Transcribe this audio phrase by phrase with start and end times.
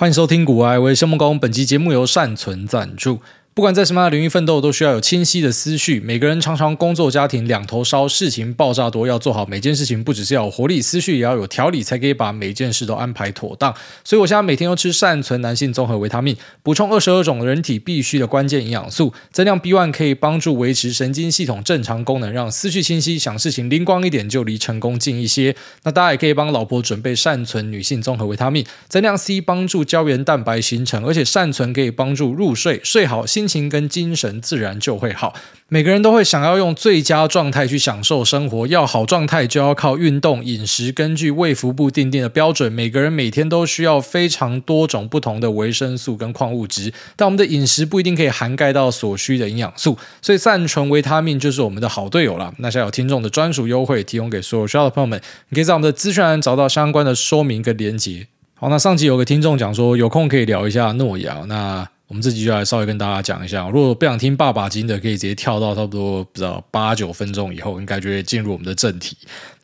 [0.00, 1.40] 欢迎收听股癌，我是木工。
[1.40, 3.20] 本期节目由善存赞助。
[3.58, 5.98] 不管在什么样的领域奋斗，都需要有清晰的思绪。
[5.98, 13.74] 每个人常常工作家庭两头烧，事情爆炸多，要做好每件事情，不只是要有活力，思绪也要有条理，才可以把每件事都安排妥当。
[14.04, 25.56] 所以我现在每天都吃善存男性综合维他命，补充二十二种人体必需的关键营养素，增量 B one 可以帮助维持神经系统正常功能，让思绪清晰，想事情灵光一点，就离成功近一些。
[25.82, 35.34] 那大家也可以帮老婆准备善存女性综合维他命，增量 C 帮助胶原蛋白形成，而且善存可以帮助入睡，睡好心情跟精神自然就会好。
[35.70, 40.90] 每个人都会想要用最佳状态去享受生活，要好状态就要靠运动、饮食。
[40.92, 52.52] 根据卫福部定定的标准，每个人每天都需要非常多种不同的维生素跟矿物质，但我们的饮食不一定可以涵盖到所需的营养素，所以善存维他命就是我们的好队友了。
[52.58, 58.26] 那现在有听众的专属优惠，提供给所有需要的朋友们，你可以在我们的资讯栏找到相关的说明跟连接。
[58.54, 61.86] 好，那上集有个听众讲说，有空可以聊一下诺亚，那。
[62.08, 69.16] 我们这集就来稍微跟大家讲一下，如果不想听爸爸经的，可以直接跳到差不多不知道八九分钟以后，应该就会进入我们的正题。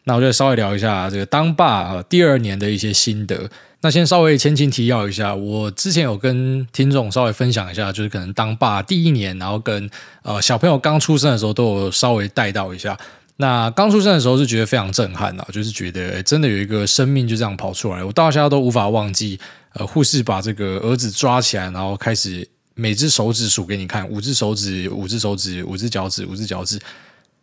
[0.05, 3.49] 那我就稍微聊一下这个当爸啊第二年的一些心得。
[3.81, 9.91] 那先稍微前情提要一下，我之前有跟听众稍微分享一下，就是可能当爸第一年，然后跟
[10.23, 12.99] 呃小朋友刚出生的时候都有稍微带到一下。
[13.37, 19.39] 那刚出生的时候是觉得非常震撼啊，就是觉得真的有一个生命就这样跑出来，我到现在都无法忘记。
[19.73, 26.79] 呃，护士把这个儿子抓起来，然后开始每只手指数给你看，五只手指，五只手指，五只脚趾，五只脚趾。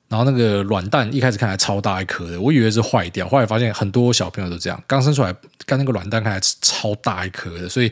[0.08, 7.92] 然后那个卵蛋一开始看来超大一颗的，我以为是坏掉，后来发现很多小朋友都这样，刚生出来，看那个卵蛋看来超大一颗的，所以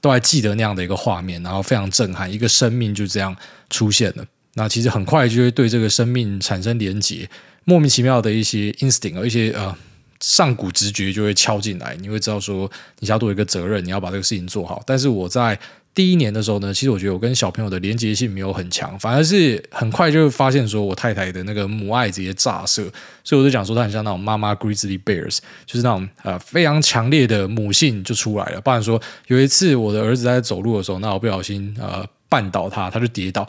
[0.00, 3.36] 都还记得那样的一个画面，然后非常震撼，一个生命就这样
[3.70, 4.24] 出现了。
[4.56, 7.28] 那其实很快就会对这个生命产生连结，
[7.64, 9.74] 莫名其妙的一些 instinct，一些呃。
[10.18, 12.68] 上古直觉就会敲进来，你会知道说
[13.00, 14.82] 你要多一个责任，你要把这个事情做好。
[14.86, 15.56] 但是我在
[15.94, 22.90] 第一年的时候呢，其实我觉得我跟小朋友的连接性没有很强，反而是很快就发现说我太太的那个母爱直接炸射，
[23.22, 25.36] 所以我就讲说她很像那种妈妈 grizzly bears，
[25.66, 28.60] 就是那种呃非常强烈的母性就出来了。
[28.62, 33.46] 不然说有一次我的儿子在走路的时候，那我不小心呃绊倒他，他就跌倒，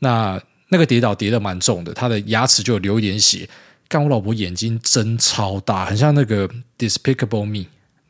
[0.00, 0.38] 那
[0.70, 3.48] 那个跌倒跌得蛮重的，他的牙齿就流一点血。
[3.88, 6.48] 看我老婆眼睛真超大，很像那个
[6.78, 7.58] 《Despicable Me》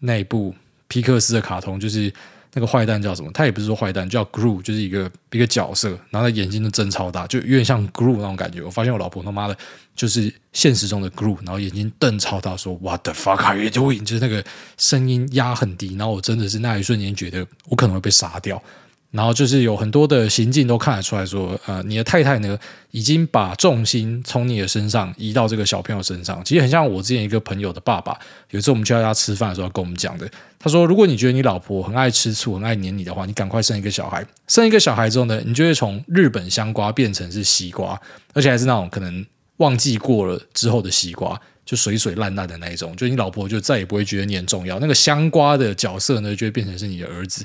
[0.00, 0.54] 那一部
[0.88, 2.12] 皮克斯的卡通，就是
[2.52, 3.30] 那个坏蛋叫什么？
[3.32, 8.60] 他也不是说坏蛋，叫 Gru，就是一个一个角色，然后他眼睛都真超大，就有点像 Gru 那种感觉。
[8.60, 9.56] 我发现我老婆他妈的，
[9.96, 14.44] 就是现实中的 Gru，然后眼睛瞪超大，说 “What the fuck are you doing？” 就是那个
[14.76, 18.62] 声音压很低，然后我真的是那一瞬间觉得我可能会被杀掉。
[19.10, 22.56] 然后就是有很多的行径都看得出来说，呃，你的太太呢，
[22.92, 26.40] 已经把重心从你的身上移到这个小朋友身上。
[26.44, 28.16] 其实很像我之前一个朋友的爸爸，
[28.50, 30.30] 有一次我们去他家吃饭的时候跟我们讲的。
[30.60, 34.24] 他说，如果你觉得你老婆很爱吃醋、很爱黏你的话，你赶快生一个小孩。
[34.46, 38.00] 生一个小孩之后呢，你就会从日本香瓜变成是西瓜，
[38.32, 39.26] 而且还是那种可能
[39.56, 42.94] 忘记过了之后的西瓜，就水水烂烂的那一种。
[42.94, 44.78] 就你老婆就再也不会觉得你很重要。
[44.78, 47.44] 那个香瓜的角色呢，就会变成是你的儿子。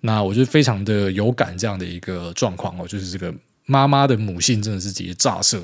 [0.00, 3.34] 那我就非常的有感这样的一个状况哦，就是这个
[3.64, 5.60] 妈妈的母性真的是直接炸射。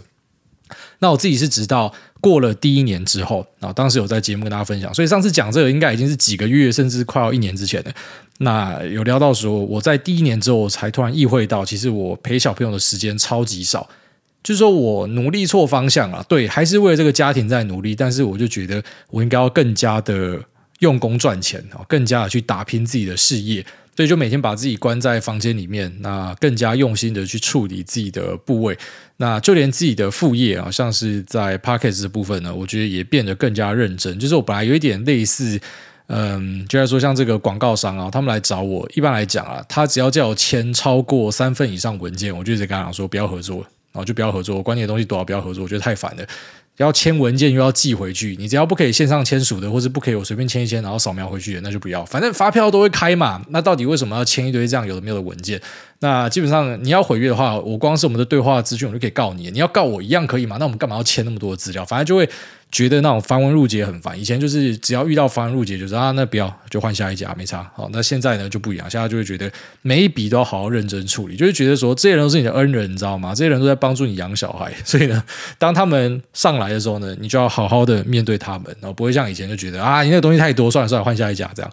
[1.00, 7.92] 那我自己是直到过了第一年之后啊，当时有在节目跟大家分享，所以上次讲这个应该已经是几个月，甚至快要一年之前的。
[8.38, 13.86] 那有聊到说，我在第一年之后才突然意会到，其实我陪小朋友的时间超级少，
[14.42, 16.24] 就是说我努力错方向了。
[16.26, 20.40] 对，还是为了这个家庭在努力，但是我就觉得我应该要更加的
[20.78, 23.64] 用功赚钱啊，更加的去打拼自己的事业。
[23.94, 28.76] 所以就每天把自己关在房间里面，那更加用心的去处理自己的部位，
[29.18, 34.18] 那就连自己的副业啊，像是在 Podcast 的部分呢，我觉得也变得更加认真。
[34.18, 35.60] 就是我本来有一点类似，
[36.06, 43.58] 嗯，就来说像这个广告商啊，他们来找我，一般来讲啊，他只要叫我签超过三份以上文件，我就一直跟他讲说不要合作，
[43.92, 46.24] 然后就不要合作，关键的东西多少不要合作，我觉得太烦了。
[46.78, 52.04] 要签文件又要寄回去，你只要不可以线上签署的，或是不可以我随便签一签，然后扫描回去的，那就不要。
[52.04, 55.60] 反正发票都会开嘛，那到底为什么要签一堆这样有的没有的文件？
[56.02, 59.48] 那基本上你要毁约的话，我光是我们的对话资讯，我就可以告你。
[59.52, 60.56] 你要告我一样可以嘛？
[60.58, 61.84] 那我们干嘛要签那么多资料？
[61.84, 62.28] 反正就会
[62.72, 64.18] 觉得那种繁文缛节很烦。
[64.18, 67.70] 以前就是只要遇到繁文缛节，就是啊，那不要就换下一家没差。
[67.76, 69.48] 好，那现在呢就不一样，现在就会觉得
[69.82, 73.32] 每一笔都要好好认真处理，就是觉得说这些人都是你的恩人，你知道吗？
[73.32, 75.22] 这些人都在帮助你养小孩，所以呢，
[75.56, 81.70] 当他们上来的时候呢，你就要好好的面对他们，然后不会像以前就觉得啊，你那东西太多，算了算了，换下一家这样。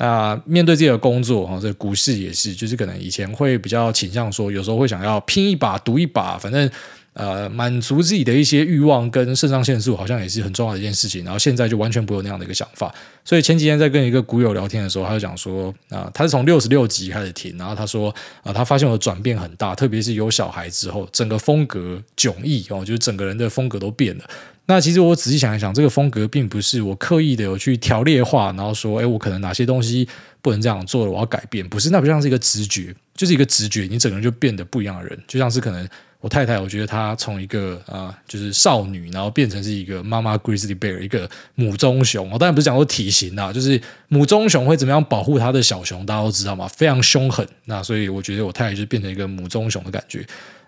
[0.00, 6.70] 那面对自己的工作哈，这股市也是，就是可能以前会比较倾向说，有时候会想要拼一把、赌一把，反正
[7.12, 11.22] 呃满足自己的一些欲望跟肾上腺素，好像也是很重要的一件事情。
[11.22, 12.90] 然后现在就完全不有那样的一个想法。
[13.26, 18.08] 所以前几天在跟一个股友聊天的时候，他就讲说啊、他是从六十六集开始听，然后他说
[18.42, 24.24] 啊、他发现我的转变很大，特别是有小孩之后，整个风格迥异哦，就是整个人的风格都变了。
[24.70, 30.08] 那其实我仔细想一想，这个风格并不是我刻意的有去条列化，然后说，哎，我可能哪些东西
[30.40, 31.68] 不能这样做了，我要改变。
[31.68, 35.18] 不是，那不像是一个直觉，就是一个直觉，你整个人就变得不一样的人。
[35.26, 35.88] 就像是可能
[36.20, 42.30] 我太太，我觉得她从一个啊、就是少女，然后变成是一个妈妈 grizzly bear，一个母棕熊。
[42.30, 47.44] 我当然不是讲说体型啊，就是母棕熊会怎么样保护它的小熊，大家都知道嘛，非常凶狠。
[47.64, 50.24] 那所以我觉得我太太就变成一个母棕熊的感觉。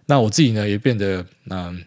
[0.06, 1.81] 那我自己呢，也变得嗯。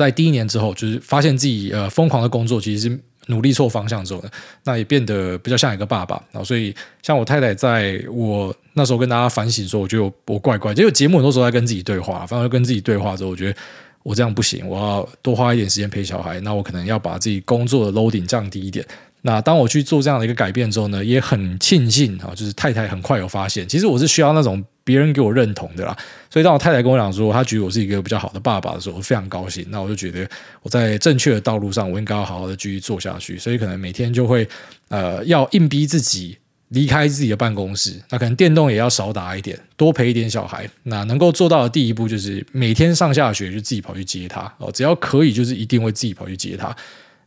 [0.00, 4.30] 在第一年之后，就是发现自己呃疯狂的工作，其实是努力错方向之后呢，
[4.64, 6.16] 那也变得比较像一个爸爸。
[6.32, 13.58] 然后所以像我太太，在我那时候跟大家反省说，我觉得我，怪怪，结果节目很多时候在跟自己对话，反而跟自己对话之后，我觉得
[14.02, 16.40] 我这样不行，我要多花一点时间陪小孩。
[16.40, 18.82] 那我可能要把自己工作的 loading 降低一点。
[19.20, 24.64] 那当我去做这样的一个改变之后呢，也很庆幸啊，就是太太很快有发现，其实我是需要那种。
[24.90, 25.96] 别人给我认同的啦，
[26.28, 29.64] 所以当我太太跟我讲说，她觉得我是一个比较好的爸爸的时候，我非常高兴。
[29.68, 30.28] 那我就觉得
[30.62, 33.38] 我在正确的道路上，我应该要好好的继续做下去。
[33.38, 34.48] 所以可能每天就会
[34.88, 36.36] 呃，要硬逼自己
[36.70, 38.02] 离开自己的办公室。
[38.10, 40.68] 那可能电动也要少打一点，多陪一点小孩。
[40.82, 46.74] 那能够做到的第一步就是每天上下学就自己跑去接他哦，只要可以，就是一定会自己跑去接他。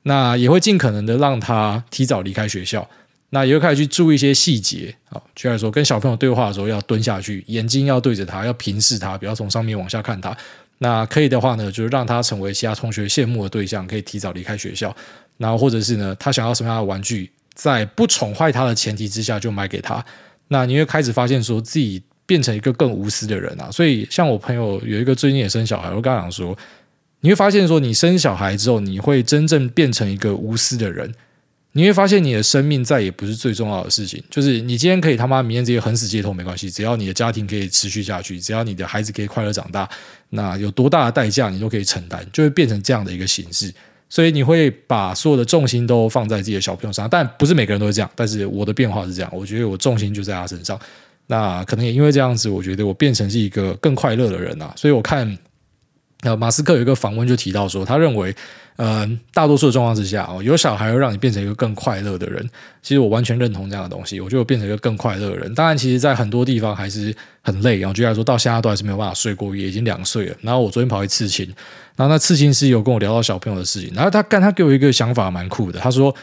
[0.04, 2.86] 那也会尽可能的让他提早离开学校。
[3.36, 10.38] 那也会开始去注意一些细节啊，就来说跟小朋友对话的时候要蹲下去，眼睛要对着他，要平视他，不要从上面往下看他。
[10.78, 14.96] 那可以的话呢，就是让他成为其他同学羡慕的对象，可以提早离开学校。
[15.38, 20.06] 然后或者是呢，他想要什么样的玩具，在不宠坏他的前提之下就买给他。
[20.50, 23.72] 那你会开始发现说自己变成一个更无私的人啊。
[23.72, 26.56] 所以像我朋友有一个最近也生小孩，我跟他讲说，
[27.22, 31.12] 你会发现说你生小孩之后，你会真正变成一个无私的人。
[31.76, 39.90] 你会发现你的生命再也不是最重要的事情，就是你今天可以他妈明天直接横死街头没关系，只要你的家庭可以持续下去，只要你的孩子可以快乐长大，
[40.30, 43.74] 那有多大的代价你都可以承担，就会变成这样的一个形式。
[44.08, 48.12] 所以你会把所有的重心都放在自己的小朋友上，但不是每个人都是这样。
[48.16, 50.80] 但是我的变化是这样，我觉得我重心就在他身上。
[51.26, 54.72] 那可能也因为这样子，我觉得我变成是一个更快乐的人啊。
[54.76, 55.36] 所以我看。
[56.22, 58.34] 呃，马斯克有一个访问就提到说，他认为，
[58.76, 62.48] 呃，大多数的状况之下哦，有小孩会让你变成一个更快乐的人。
[62.82, 65.54] 其实我完全认同这样的东西，我觉得我变成一个更快乐的人。
[65.54, 67.78] 当然，其实，在很多地方还是很累。
[67.80, 70.36] 然后，就来说，到现在都还是没有办法睡过夜，已经两岁了。
[70.42, 71.46] 然后我昨天跑去刺青，
[71.96, 76.14] 然后那刺青师有跟我聊到小朋友的事情，然后他干，他给我一个想法蛮酷的，他说。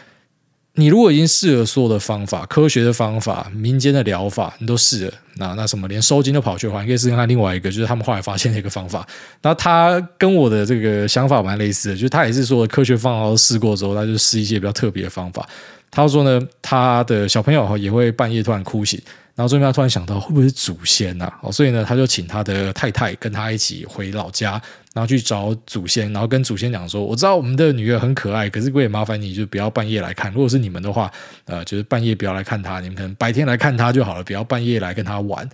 [0.75, 9.07] 你如果已经试了所有的方法，科学的方法、民间的疗法，你都试了，那那什么，连收金都跑去的话，你可以试看另外一个，就是他们后来发现的一个方法。
[9.43, 15.47] 那他跟我的这个想法蛮类似的，就是他也是说科学方法都试过之后，他就试一些比较特别的方法。
[15.91, 19.01] 他说呢，他的小朋友也会半夜突然哭醒。
[19.37, 21.39] 然后最后他突然想到，会不会是祖先呐、啊？
[21.45, 24.61] 哦，所以呢，他就请他的太太跟他一起回老家，
[24.93, 30.33] 然后去找祖先，然后跟祖先讲说：“我知道我们的女儿很可爱，可是我也麻烦你就不要半夜来看。
[30.33, 31.11] 如果是你们的话，
[31.45, 35.49] 呃，就是半夜不要来看她，你们可能白天来看她就好了，不要半夜来跟她玩。”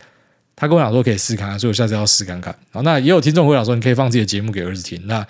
[0.59, 2.57] 他跟我讲说可以试看看，所以我下次要试看看。
[2.71, 5.07] 好，那也有听众会讲说，你可以放自己的节目给儿子听。
[5.07, 5.23] 那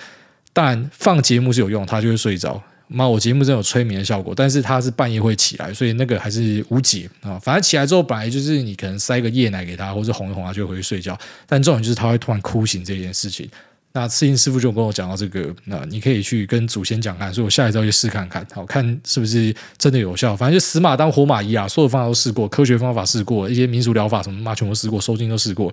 [0.53, 2.63] 当然放节目是有用，他就会睡着。
[2.87, 7.37] 妈，我节目真有催眠的效果，但是他是半夜会起来，所以那个还是无解啊。
[7.41, 11.19] 反正起来之后，本来就是你可能塞个夜奶给他，或者哄一哄他，就回去睡觉。
[11.45, 13.51] 但重点就是他会突然哭醒这件事情。
[13.97, 20.37] 那刺青师傅就跟我讲到这个，那你可以去跟祖先讲看，所以我下一周去试看看，好看是不是真的有效。
[20.37, 25.73] 反正就死马当活马医啊，所有方法都试过，科学方法试过，一些民俗疗法什么嘛全部试过，收金都试过。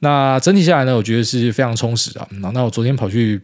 [0.00, 2.28] 那整体下来呢，我觉得是非常充实啊。
[2.52, 3.40] 那我昨天跑去。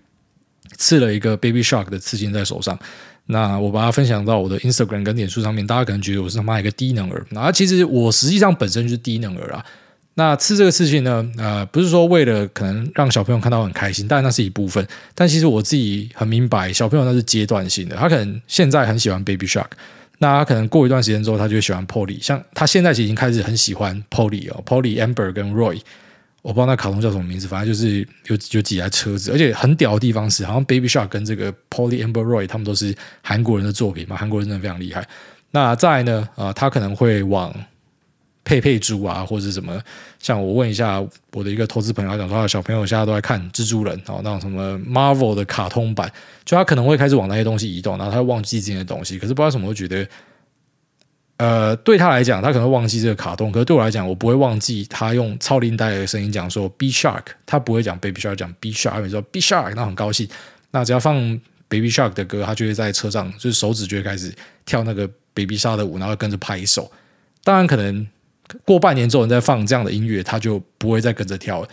[0.79, 2.79] 刺了一个 Baby Shark 的刺青在手上，
[3.27, 9.63] 那我把它分享到我的 Instagram 跟脸书上面，大家可能觉得我是他妈一个低能儿，那其实我实际上本身就是低能儿啊。
[10.15, 19.71] 那吃这个事情呢，呃，不是说为了可能让小朋友看到很开心，当然那是一部分，但其实我自己很明白，小朋友那是阶段性的，他可能现在很喜欢 Baby Shark，
[20.19, 25.81] 那他可能过一段时间之后，他就会喜欢 Polly，像他现在其实已经开始很喜欢 Polly 哦，Polly Amber 跟 Roy。
[26.43, 32.93] 我不知道那卡通叫什么名字，反正就是有有几台车子，而且很屌的地方是，好像 Baby Shark 跟这个 Polly Amber Roy 他们都是
[33.23, 35.07] 韩国人的作品嘛，韩国人真的非常厉害。
[35.53, 37.55] 那再呢，啊、呃，他可能会往
[38.45, 39.81] 佩佩猪啊，或者是什么，
[40.19, 46.11] 像我问一下我的一个投资朋友，他讲说他的小朋友现在都在看蜘蛛人哦，那种什么 Marvel 的卡通版，
[46.45, 50.07] 就他可能会开始往那些东西移动，然后他会忘记这些东西，可是不知道什么，会觉得。
[51.39, 60.29] 呃，对他来讲，他可能会忘记这个卡通，可是对我来讲，我不会忘记他用超龄带的声音讲说 B Shark”，他不会讲 “Baby Shark”，讲 B Shark”，他说 B Shark”，那很高兴。
[60.71, 61.17] 那只要放
[61.69, 64.33] “Baby Shark” 的歌，他就会在车上，就是手指就会开始
[64.65, 66.89] 跳那个 “Baby Shark” 的舞，然后跟着拍手。
[67.43, 68.07] 当然，可能
[68.65, 71.69] 过半年之后，你再放这样的音乐，他就不会再跟着跳了。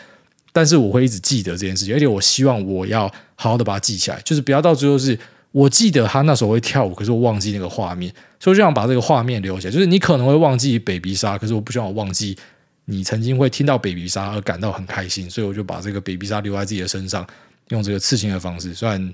[0.52, 5.18] 但是我会一直记得这件事情，而且我希望我要好好的把它记起来，就是不要到最后是。
[5.52, 9.74] 我记得他那时候会跳舞，可是我忘记那个画面，所以就想把这个画面留起来。
[9.74, 12.38] 就是你可能会忘记 Baby 杀可是我不希望我忘记
[12.86, 17.26] 你曾经会听到 Baby 杀而感到很开心，所以我就把这个 Baby 杀留在自己的身上，
[17.70, 18.76] 用这个刺青的方式。
[18.76, 19.12] 虽然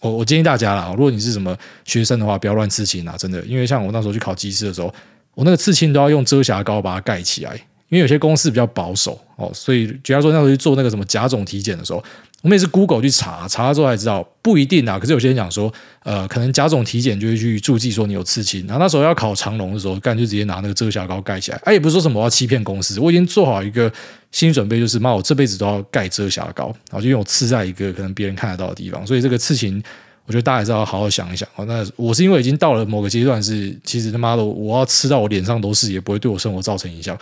[0.00, 4.92] 我我建议大家啦，如果你是什么学生的话，不要乱刺青啊，真的，因为像我那时候去考技师的时候，
[5.38, 7.54] 我那个刺青都要用遮瑕膏把它盖起来，
[7.90, 12.02] 因为有些公司比较保守哦，所以假如说那时候去做那个什么甲种体检的时候。
[12.40, 14.96] 我们也是 Google 去查，查了之后才知道不一定啊。
[14.96, 15.72] 可是有些人讲说，
[16.04, 18.64] 呃，可能甲种体检就会去注记说你有刺青。
[18.64, 21.60] 然后那时候要考长龙的时候，干就直接拿那个遮瑕膏盖起来。
[21.64, 23.92] 哎，也不是说什么我要欺骗公司，我已经做好一个
[24.30, 29.04] 心理准备，就是妈，我这辈子都要盖遮瑕膏，然后就用刺在一个可能别人看得到的地方。
[29.04, 29.82] 所以这个刺青，
[30.28, 31.48] 我觉得大家还是要好好想一想。
[31.66, 37.18] 那我是因为已经到了某个阶段是，其实他妈的我要吃到我脸上都是，也不会对我生活造成影响。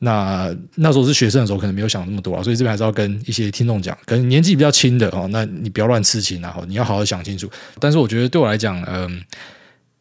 [0.00, 7.50] 那那时候是学生的时候，可能没有想那么多啊，所以这边还是要跟一些听众讲，可能年纪比较轻的哦，那你不要乱刺青啊，你要好好想清楚。
[7.78, 9.22] 但是我觉得对我来讲，嗯，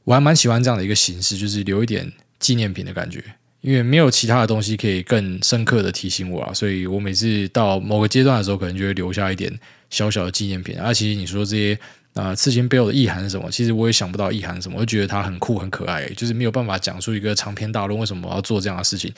[0.03, 3.23] 我还蛮喜欢这样的一个形式，就是留一点纪念品的感觉，
[3.61, 9.53] 因为没有其他的东西可以更深刻的提醒我啊，所以我每次到某个阶段的时候，可能就会留下一点
[9.91, 10.75] 小小的纪念品。
[10.79, 11.79] 啊，其实你说这些
[12.13, 13.49] 啊，刺青背后的意涵是什么？
[13.49, 19.13] 其实我也想不到意涵是什么，我就觉得它很酷很可爱，就是没有办法讲出一个长篇大论，为什么我要做这样的事情。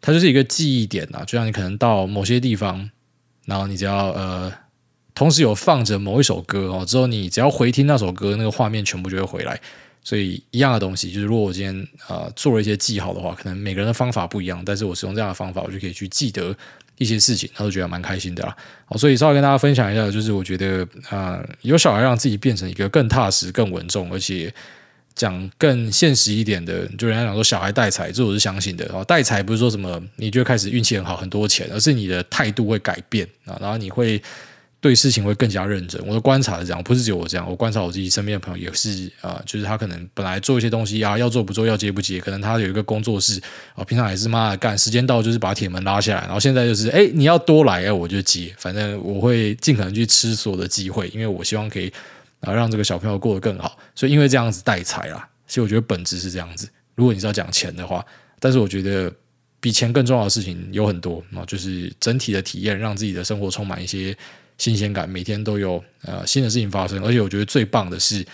[0.00, 2.90] 它就是一个记忆点啊，就像你可能到某些地方，
[3.46, 4.52] 然后你只要呃，
[5.14, 9.60] 同时有放着某一首歌哦，之后你只要回听那首歌，那个画面全部就会回来。
[10.04, 16.56] 所以一样的东西，就是如果我今天啊、呃、做了一些记号的话，可能每个人的方法不一样，但是我使用这样的方法，我就可以去记得
[16.98, 18.54] 一些事情，他都觉得蛮开心的啦。
[18.84, 24.52] 好，所以稍微跟大家分享一下，就是我觉得啊、呃，有小孩让自己变成一个更踏实、更稳重，而且。
[25.14, 28.84] 讲更现实一点的，就人家讲说小孩带财，这我是相信的。
[28.84, 34.22] 然后带财不是说什么你就开始运气很好，很多钱，而是你的态度会改变啊，然后你会
[34.80, 36.00] 对事情会更加认真。
[36.06, 43.40] 我的观察是这样，不是只有我这样，我观察我自己身边的朋友也是啊，就是他可能本来做一些东西啊，要做不做，要接不接，可能他有一个工作室
[43.74, 51.92] 啊，平常也是妈的干，时间到就是把铁门拉下来，然后现在就是哎你要多来啊，我就接，反正我会尽可能去吃所有的机会，因为我希望可以。
[52.40, 56.68] 啊让这个小朋友过得更好，所以因为这样子带财啦，其实我觉得本质是这样子。
[56.94, 58.06] 如果你是要讲钱的话，
[58.38, 59.12] 但是我觉得
[59.58, 64.16] 比钱更重要的事情有很多啊，就是整体的体验，让自己的生活充满一些
[64.58, 67.02] 新鲜感，每天都有呃新的事情发生。
[67.02, 68.24] 而且我觉得最棒的是，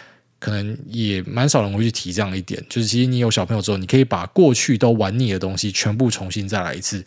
[0.40, 7.04] 可能也蛮少人会去提这样一点，就是其实你有小朋友之后，你可以把过去都玩腻的东西全部重新再来一次，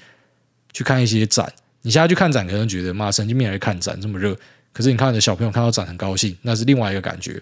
[0.71, 1.51] 去看一些展。
[1.81, 4.38] 你现在去看展，可能觉得妈神经病来看展这么热。
[4.74, 7.41] 可是你看你的小朋友看到展很高兴，那是另外一个感觉。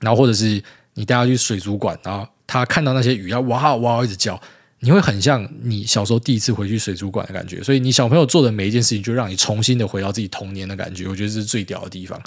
[0.00, 0.62] 然后或者是
[0.94, 4.40] 你带他去水族馆，然后他看到那些鱼要哇哇一直叫，
[4.84, 7.62] 你会很像你小时候第一次回去水族馆的感觉。
[7.62, 11.08] 所以你小朋友做的每一件事情，就让你重新的回到自己童年的感觉。
[11.08, 12.20] 我觉得这是最屌的地方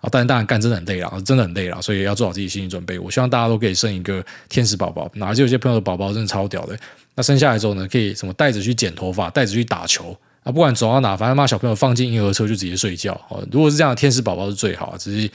[0.00, 0.08] 啊！
[0.10, 2.98] 当然，当然干真的很累了，真的很累了，所以要做好自己心理准备。
[2.98, 6.78] 我希望大家都可以生一个天使宝宝，哪就有些朋友的宝宝真的超屌的。
[7.14, 10.14] 那生下来之后呢，可以什么带着去剪头发，带着去打球。
[10.42, 13.18] 啊，不管走到哪，反正把小朋友放进婴儿车就直接睡觉。
[13.30, 15.30] 哦，如果是这样的天使宝宝是最好，只是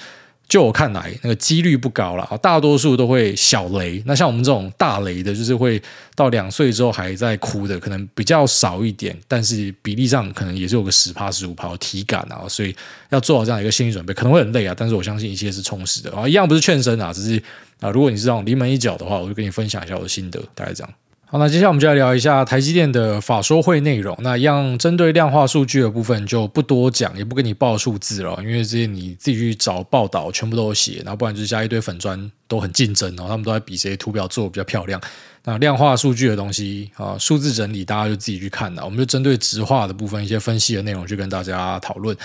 [0.50, 2.36] 就我看来，那个几率不高了啊。
[2.38, 4.02] 大多数都会小雷。
[4.08, 5.80] 那像我们这种大雷的，就是会
[6.16, 9.16] 到两岁之后还在哭的，可能比较少一点。
[9.28, 12.76] 但是比例上可能也是有个十趴十五趴体感啊，所以
[13.10, 14.74] 要做好这样一个心理准备，可能会很累啊。
[14.76, 17.42] 但是我相信一切是充实的啊，一样不是劝生啊，只是
[17.80, 20.92] 啊，如果你是这种临门一脚的话，我就跟你分享一下我的心得，大概这样。
[21.32, 24.18] 好，那接下来我们就来聊一下台积电的法说会内容。
[24.22, 31.04] 那一样针对量化数据的部分就不多讲，也不跟你报数字了，因为这些你自己去找报道，全部都有写。
[31.06, 35.00] 然后不然就是加一堆粉专都很竞争，然后他们都在比谁图表做的比较漂亮。
[35.44, 38.84] 那量化数据的东西啊，数字整理大家就自己去看了。
[38.84, 42.18] 我们就针对直化的部分一些分析的内容去跟大家讨论。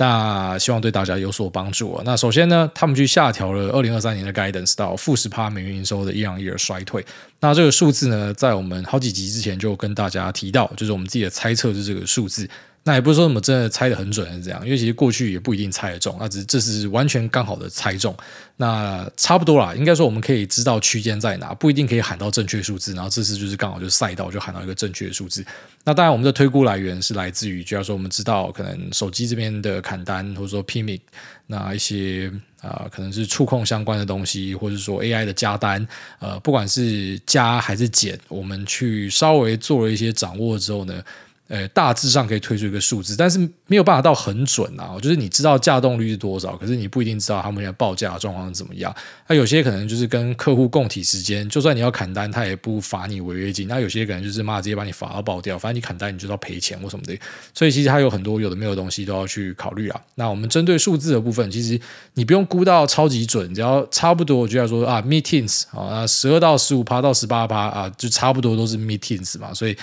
[0.00, 2.02] 那希望对大家有所帮助啊。
[2.06, 7.04] 那首先呢，他们去下调了二零二三年的 guidance 到负十趴美元营收的一样一而衰退。
[7.38, 12.48] 那这个数字呢，在我们好几集之前就跟大家提到，就是我们自己的猜测是这个数字。
[12.82, 18.16] 那也不是说什么真的猜得很准是这样，因为其实过去也不一定猜得中，那只是这是完全刚好的猜中。
[18.56, 22.94] 那差不多啦，应该说我们可以知道区间在哪，不一定可以喊到正确数字。
[22.94, 25.44] 然后这次就是刚好就赛道就喊到一个正确的数字。
[25.84, 31.00] 那当然我们的推估来源是来自于，就要说我们知道可能手机这边的砍单，或者说 PMIC
[31.46, 32.32] 那一些
[32.62, 35.86] 啊、可能是触控相关的东西，或者说 AI 的加单，
[36.18, 41.02] 呃，不管是加还是减，我们去稍微做了一些掌握之后呢。
[41.50, 44.96] 呃，大致上可以推出一个数字，但是没有办法到很准啊。
[45.02, 48.94] 就是你知道价动率是多少，可是你不一定知道他们现在报价的状况是怎么样。
[49.26, 53.66] 那有些可能就是跟客户共体时间，就算你要砍单，他也不罚你违约金。
[53.66, 57.18] 那有些可能就是妈直接把你罚到爆掉，反正你砍单你就要赔钱或什么的。
[57.52, 60.00] 所以其实它有很多有的没有的东西都要去考虑啊。
[60.14, 61.80] 那我们针对数字的部分，其实
[62.14, 69.76] 你不用估到超级准，只要差不多，我就要说啊，meetings 啊，十二到十五趴到十八趴啊，就差不多都是 meetings 嘛，所以。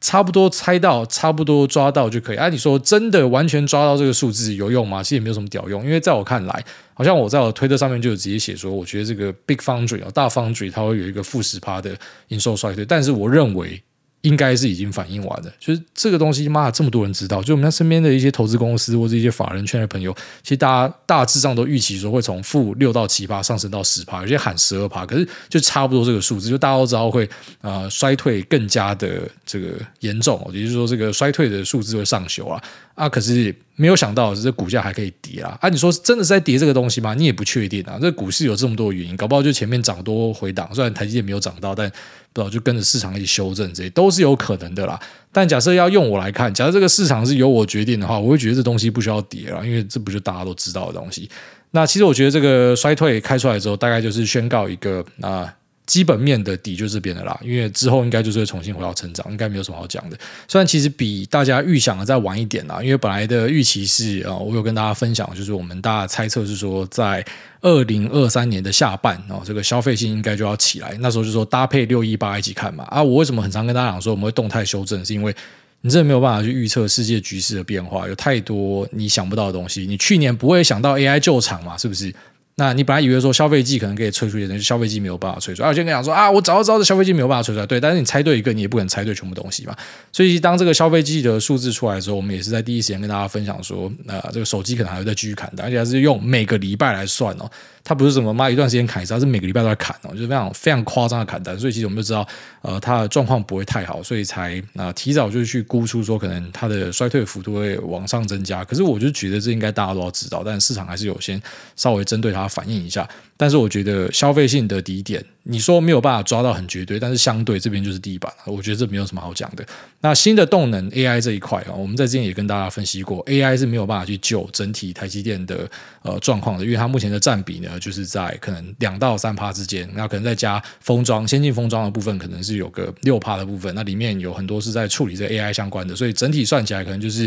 [0.00, 2.36] 差不多猜到，差不多抓到就可以。
[2.36, 5.02] 啊，你说真的完全抓到这个数字有用吗？
[5.02, 6.64] 其实也没有什么屌用，因为在我看来，
[6.94, 11.90] 好像我在我的推特上面就直接写说，我觉得这个 Big Foundry 啊，大 Foundry 它会有一个负十趴的
[12.28, 13.82] 营收衰退，但是我认为。
[14.22, 27.28] 应该是已经反映完了，就是这个东西，妈的，这么多人知道，就我们身边的一些投资公司或者一些法人圈的朋友，其实大家大致上都预期说会从负六到七八上升到十趴，有些喊十二趴，可是就差不多这个数字，就大家都知道会
[27.62, 29.68] 呃衰退更加的这个
[30.00, 32.62] 严重，也就是说这个衰退的数字会上修啊。
[33.00, 33.54] 啊，可是。
[33.76, 35.56] 没有想到，这股价还可以跌啊！
[35.58, 37.14] 啊，你说真的是在跌这个东西吗？
[37.14, 37.98] 你也不确定啊。
[37.98, 45.00] 这股市有这么多原因，搞不好就前面涨多回档，虽然台积电没有涨到，但不知道就跟着市场一起修正，这些都是有可能的啦。
[45.32, 51.30] 但假设要用我来看，假设这个市场是由我决定的话，我会觉得这东西不需要跌了，因为这不就大家都知道的东西。
[51.70, 55.50] 那其实我觉得这个衰退开出来之后，大概就是宣告一个啊。
[55.90, 60.16] 基本面的底就这边的啦，因为之后应该就是会重新回到成长，应该没有什么好讲的。
[60.46, 67.26] 虽然其实比大家预想的再晚一点啦，因为本来的预期是啊，我有跟大家分享，就是我们大家猜测是说，在
[67.60, 70.96] 二零二三年的下半哦，这个消费性应该就要起来。
[71.00, 72.84] 那时候就说搭配六一八一起看嘛。
[72.84, 75.34] 啊，我为什么很常跟大家讲说我们会动态修正，是因为
[75.80, 79.86] 你真的没有办法去预测世界局势的变化，有太多你想不到的东西。
[79.86, 82.14] 你去年不会想到 AI 救场嘛，是不是？
[82.60, 85.68] 那你本来以为说消费季可能可以吹出一些，但是消费季没有办法吹出来。
[85.68, 87.80] 啊，我就跟你讲说啊，我早就知道这消费季没有办法吹出来，对。
[87.80, 89.74] 但是你猜对一个，你也不可能猜对全部东西嘛。
[90.12, 97.50] 所以当这个消费季的数字出来的时候，我们也是在第一时间跟大家分享说，呃，这个手机可能还会再继续砍单，而且还是用每个礼拜来算哦。
[97.82, 101.58] 它不是什么妈一段时间砍一次，它是每个礼拜都在砍哦，就是非常非常夸张的砍单。
[101.58, 102.28] 所以其实我们就知道，
[102.60, 108.62] 呃，它的状况不会太好，所以才啊、呃、提早就去估出说可能它的衰退幅度会往上增加。
[108.62, 111.40] 可是我就觉得这应该大家都要知道，但市场还是有先
[111.74, 113.08] 稍微针对它反映一下。
[113.36, 119.64] 但是我觉得消费性的低点，你说没有办法抓到很绝对，但是相对这边就是地板，我觉得这没有什么好讲的。
[120.02, 125.66] 那新的动能 AI 这一块啊，我们在之前也跟大家分析过，AI 是没有办法去救整体台积电的
[126.02, 137.26] 呃状况的，因为它目前的占比呢，就是在可能两到三趴之间，那可能再加封装、先进封装的部分，可能是有个六趴的部分，那里面有很多是在处理这 AI 相关的，所以整体算起来可能就是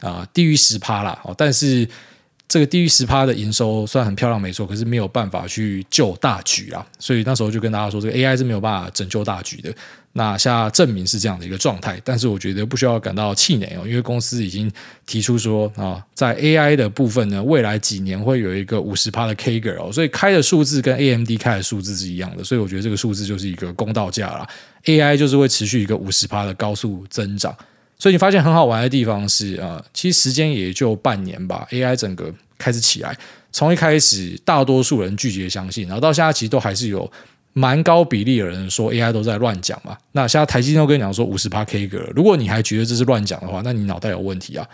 [0.00, 1.16] 啊、低于十趴啦。
[1.22, 1.88] 哦，但是。
[2.52, 6.86] 这个低于十趴的营收虽然很漂亮，没错，可是没有办法去救大局啊。
[6.98, 9.74] 所以那时候就跟大家说，这个 AI 是没有办法拯救大局的。
[10.12, 14.70] 那现在证明是这样的一个状态，但是我觉得不需要感到气馁哦，因为公司已经
[15.06, 24.46] 提出说啊，在 AI 的部分呢，未来几年会有一个五十趴的 CAGR 哦，所以开的数字跟 AMD 开的数字是一样的，所以我觉得这个数字就是一个公道价啦。
[24.84, 27.56] AI 就是会持续一个五十趴的高速增长。
[28.02, 33.16] 所以你发现很好玩的地方是啊，其实时间也就半年吧，AI 整个开始起来，
[33.52, 37.08] 从一开始大多数人拒绝相信，然后到现在其实都还是有
[37.52, 39.96] 蛮高比例的人说 AI 都在乱讲嘛。
[40.10, 44.68] 那现在台积电都跟你讲说五十趴 K 个，如果你还觉得这是乱讲的话，那你脑袋有问题啊。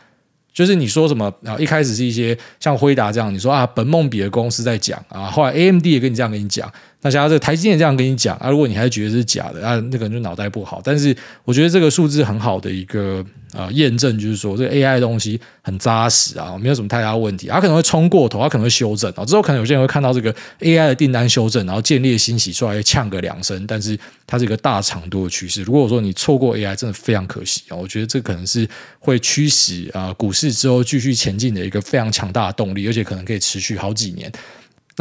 [0.50, 1.54] 就是你说什么啊？
[1.58, 10.80] 一开始是一些像辉达这样，你说啊，本梦比的公司在讲啊，后来 AMD 也跟你这样跟你讲，那现在这台积电这样跟你讲啊，如果你还觉得是假的啊，那个人就脑袋不好。
[10.82, 17.46] 但是我觉得这个数字很好的一个啊验证，就是说这个 AI 的东西很扎实啊，没有什么太大问题。
[17.46, 25.62] 它可能会冲过头，它可能会修正啊，之后可能有些人会看到这个 AI 的订单修正，然后见猎心喜出来呛个两声，但是它是一个大长度的趋势。
[25.62, 27.76] 如果说你错过 AI，真的非常可惜啊！
[27.76, 34.32] 我觉得这可能是会驱使啊股市之后继续前进的一个非常强大的动力，而且可能可以持续好几年。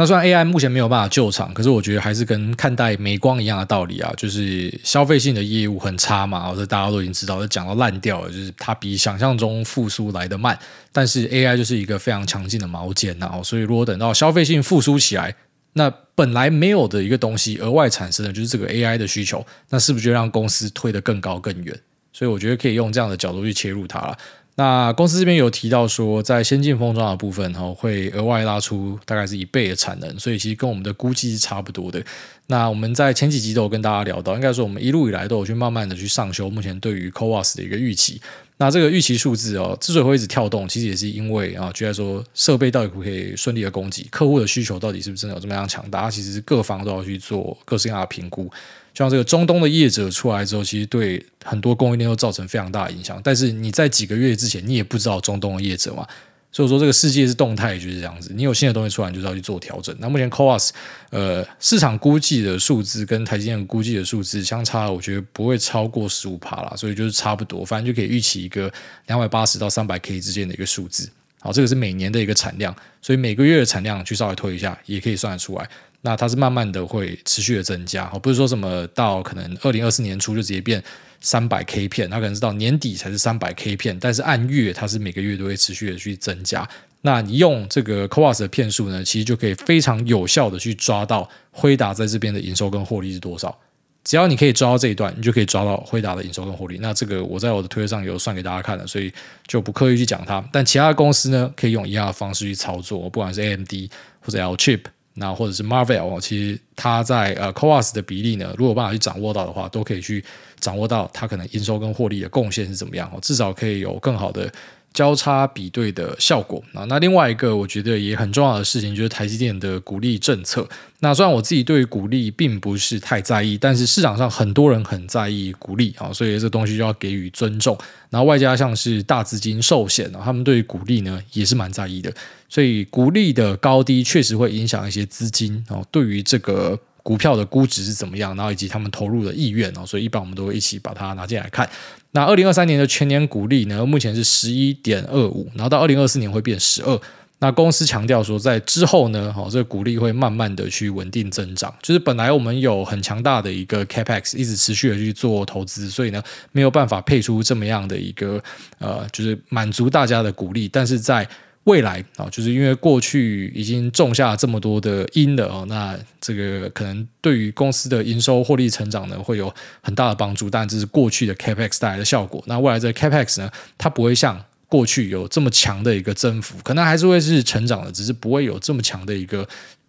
[0.00, 10.56] 那虽然 AI 目前没有办法救场，可是我觉得还是跟看待美光一样的道理啊，就是消费性的业务很差嘛，这大家都已经知道，就讲到烂掉了，就是它比想象中复苏来得慢。
[10.92, 15.34] 但是 AI 就是一个非常强劲的毛尖呐，所以如果等到消费性复苏起来，
[15.72, 21.76] 那本来没有的一个东西额外产生的就是这个 AI 的需求，那是不是就让公司推得更高更远？
[22.12, 24.16] 所以我觉得可以用这样的角度去切入它了。
[24.58, 32.04] 那公司这边有提到说，在先进封装的部分哈，会额外拉出大概是一倍的产能，所以其实跟我们的估计是差不多的。
[32.48, 38.20] 那我们在前几集都有跟大家聊到，应该说我们一路以来都有去慢慢的去上修目前对于 CoWoS 的一个预期。
[38.56, 46.10] 那这个预期数字哦，之所以会一直跳动，其实也是因为啊，觉得说设备到底可不可以顺利的供给，客户的需求到底是不是真的有这么样强大？
[46.10, 48.50] 其实各方都要去做各式各样的评估。
[48.98, 53.20] 像这个中东的业者出来之后，其实对很多供应链都造成非常大的影响。
[53.22, 56.04] 但是你在几个月之前，你也不知道中东的业者嘛。
[56.50, 58.32] 所以说，这个世界是动态，就是这样子。
[58.34, 59.94] 你有新的东西出来，你就是要去做调整。
[60.00, 60.70] 那目前，Coas，
[61.10, 68.72] 呃市场估计的数字跟台积电估计的数字相差，我觉得不会超过十五趴啦，所以就是差不多，反正就可以预期一个
[69.06, 71.08] 两百八十到三百 K 之间的一个数字。
[71.40, 75.68] 好，这个是每年的一个产量，所以每个月的产量去稍微推一下，也可以算得出来。
[76.00, 80.82] 那它是慢慢的会持续的增加，不是说什么到可能二零二四年初就直接变
[81.20, 86.68] 三百 K 片，它可能是到年底才是三百 K 片，但是按月它是每个月都会持续的去增加。
[87.00, 93.56] 那你用这个 CoWoS 的片数呢，其实就可以非常有效的去抓到辉达在这边的营收跟获利是多少。
[94.04, 96.78] 只要你可以抓到这一段，你就可以抓到辉达的营收跟获利。
[96.80, 99.12] 那这个我在我的推特上有算给大家看了，所以
[99.46, 100.42] 就不刻意去讲它。
[100.52, 103.72] 但其他的公司呢，可以用一样的方式去操作，不管是 AMD
[104.20, 104.80] 或者 LChip。
[105.18, 110.24] 那或者是 Marvel 哦其实它在呃 Coas 的比例呢，如果办法去掌握到的话，都可以去
[110.58, 114.50] 掌握到它可能营收跟获利的贡献是怎么样哦，至少可以有更好的。
[114.98, 120.68] 交叉比对的效果啊，那另外一个我觉得也很重要的事情就是台积电的股利政策。
[120.98, 127.78] 那虽然我自己对股利并不是太在意，但是市场上很多人很在意股利啊，所以这东西就要给予尊重。
[128.10, 132.12] 然后外加像是大资金寿险啊，他们对于股利呢也是蛮在意的，
[132.48, 136.76] 所以股利的高低确实会影响一些资金哦，对于这个。
[137.08, 141.66] 股票的估值是怎么样，然后以及他们投入的意愿哦，所以一般我们都会一起把它拿进来看。
[142.10, 147.00] 那二零二三年的全年股利呢，目前是十一点二五，然后到二零二四年会变十二。
[147.38, 151.74] 那公司强调说，在之后呢，哦，这个股利会慢慢的去稳定增长。
[151.80, 158.38] 就是本来我们有很强大的一个 Capex，一直持续的去做投资，所以呢，没有办法配出这么样的一个
[158.78, 161.26] 呃，就是满足大家的股利，但是在
[161.68, 170.48] 未来啊，就是因为过去已经种下这么多的因了哦，那这个可能对于公司的营收获利成长呢，会有很大的帮助。
[170.48, 172.42] 但这是过去的 Capex 带来的效果。
[172.46, 179.46] 那未来这 Capex 呢，它不会像过去有这么强的一个增幅，可能还是会是成长的，只是不会有这么强的一个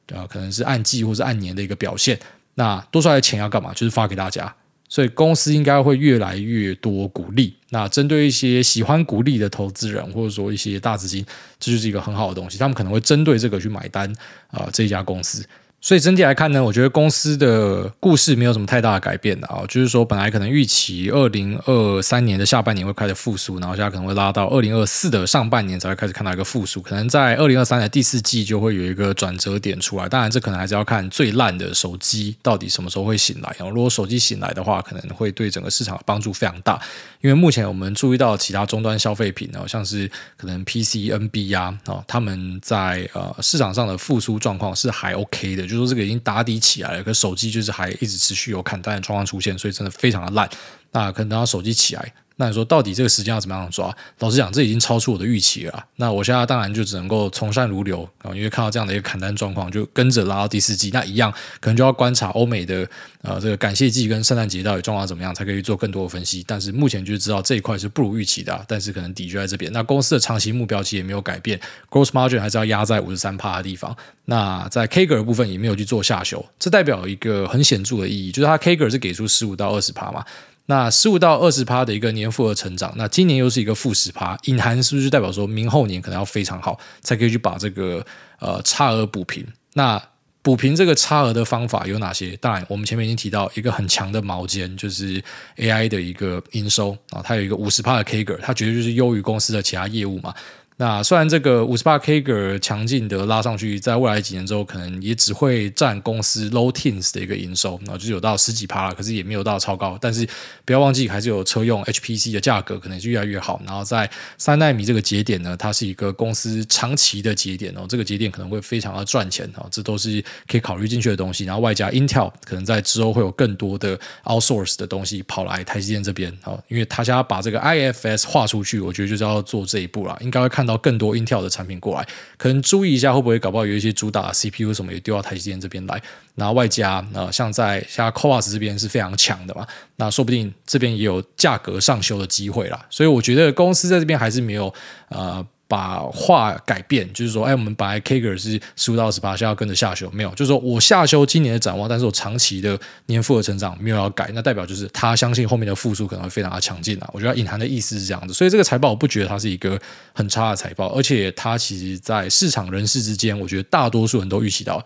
[0.07, 2.19] 呃，可能是按季或是按年的一个表现。
[2.55, 3.71] 那多出来的钱要干嘛？
[3.73, 4.53] 就是发给大家。
[4.89, 7.53] 所以公司应该会越来越多鼓励。
[7.69, 11.25] 那针对一些喜欢鼓励的投资人，或者说一些大资金，
[11.59, 12.57] 这就是一个很好的东西。
[12.57, 14.11] 他们可能会针对这个去买单
[14.49, 15.45] 啊，这家公司。
[15.81, 30.09] 所以整体来看呢，我觉得公司的故事没有什么太大的改变的啊，就是说本来可能预期二零二三年的下半年会开始复苏，然后现在可能会拉到二零二四的上半年才会开始看到一个复苏，可能在二零二三的第四季就会有一个转折点出来。
[30.09, 33.55] 当然，这可能还是要看最烂的手机到底什么时候会醒来。
[33.57, 36.77] 然后如果手机醒来的话，可能会对整个市场的帮助非常大。
[37.21, 45.68] 因为目前我们注意到其他终端消费品呢，像是可能 PC、NB 啊，啊，他们在呃市场上的复苏状况是还 OK 的。
[45.69, 50.49] 就说这个已经打底起来了，可手机就是还一直持续有砍单的状况出现，所以真的非常的烂。
[50.91, 52.13] 那可能等到手机起来。
[52.41, 53.93] 那你说到底这个时间要怎么样抓？
[54.19, 55.85] 老实讲，这已经超出我的预期了。
[55.97, 60.89] 那我现在当然就只能够从善如流啊，因为看到这样的一个砍单状况，就跟着拉到第四季。
[60.93, 62.89] 那一样可能就要观察欧美的
[63.23, 66.41] 呃这个感谢季跟圣诞节到底状况怎么样，才可以做更多的分析。
[66.47, 69.69] 但是目前就知道这一块是不如预期的，但是可能底就在这边。
[69.73, 73.93] 那公司的长期目标其实也没有改变，Gross Margin 还是要压在五十三趴的地方。
[74.23, 80.23] 那在 CAGR 的部分也没有去做下修，这代表一个很显著的意义，就是它 CAGR 是给出十五到二十趴嘛。
[80.69, 88.05] 那十五到二十趴的一个年复合成长，那今年又是一个负十趴，隐含是不是代表说明后年可能要非常好，才可以去把这个
[88.39, 89.43] 呃差额补平？
[89.73, 89.99] 那
[90.43, 92.37] 补平这个差额的方法有哪些？
[92.37, 95.19] 当然，我们前面已经提到一个很强的毛尖，就是
[95.57, 100.31] AI 的一个营收啊，它有一个五十趴的 CAGR，它绝对就是优于公司的其他业务嘛。
[100.81, 109.97] 那虽然这个五十八 K 个强劲的拉上去，在未来几年之后，可能也只会占公司 low teens 的一个营收，然后就有到十几趴了，可是也没有到超高。
[109.99, 110.25] 但是
[110.63, 113.61] 不要忘记，还是有车用 HPC 的价格可能是越来越好。
[113.65, 121.43] 然后在三纳米这个节点呢，它是一个公司长期的节点哦，这个节点可能会非常的赚钱哦，这都是可以考虑进去的东西。
[121.43, 130.79] 然后外加 Intel 可能在之后会有更多的 outsource 的东西跑来台积电这边哦，因为他想要把这个 IFS 画出去，我觉得就是要做这一步了，应该会看到。
[130.81, 136.01] 更多 Intel 的产品过来，可能注意一下会不会搞不好有一些主打 CPU 什么也丢到台积电这边来，
[136.35, 142.85] 然后外加呃像在像 CoWoS 这边是非常强的嘛，那说不定这边也有价格上修的机会啦。
[142.89, 144.73] 所以我觉得公司在这边还是没有
[145.09, 157.09] 呃把话改变，就是说，哎，我们本来 Kager 是十五到十八，现在要跟着下修，没有，就是说我下修今年的展望，但是我长期的年复合成长没有要改，那代表就是他相信后面的复苏可能会非常的强劲啊。
[157.13, 159.79] 我觉得隐含的意思是这样子，所以这个财报我不觉得它是一个
[160.11, 164.83] 很差的财报，而且它其实在市场人士之间，我觉得大多数人都预期到，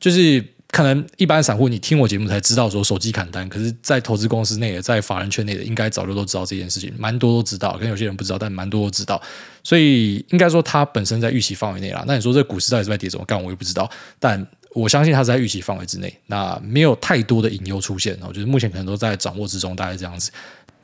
[0.00, 0.42] 就是。
[0.72, 9.20] 可能一般散户你听我节目才知道说手机砍单，可是，在投资公司内的，在法人圈内的，应该早就都知道这件事情，蛮多都知道，可能有些人不知道，但蛮多都知道，
[9.62, 12.04] 所以应该说它本身在预期范围内啦。
[12.06, 14.44] 那你说这股市到底是在跌怎么干，我也不知道，但
[14.74, 20.30] 我相信它是在预期范围之内，那没有太多的隐忧出现，我觉得目前可能都在掌握之中，大概这样子。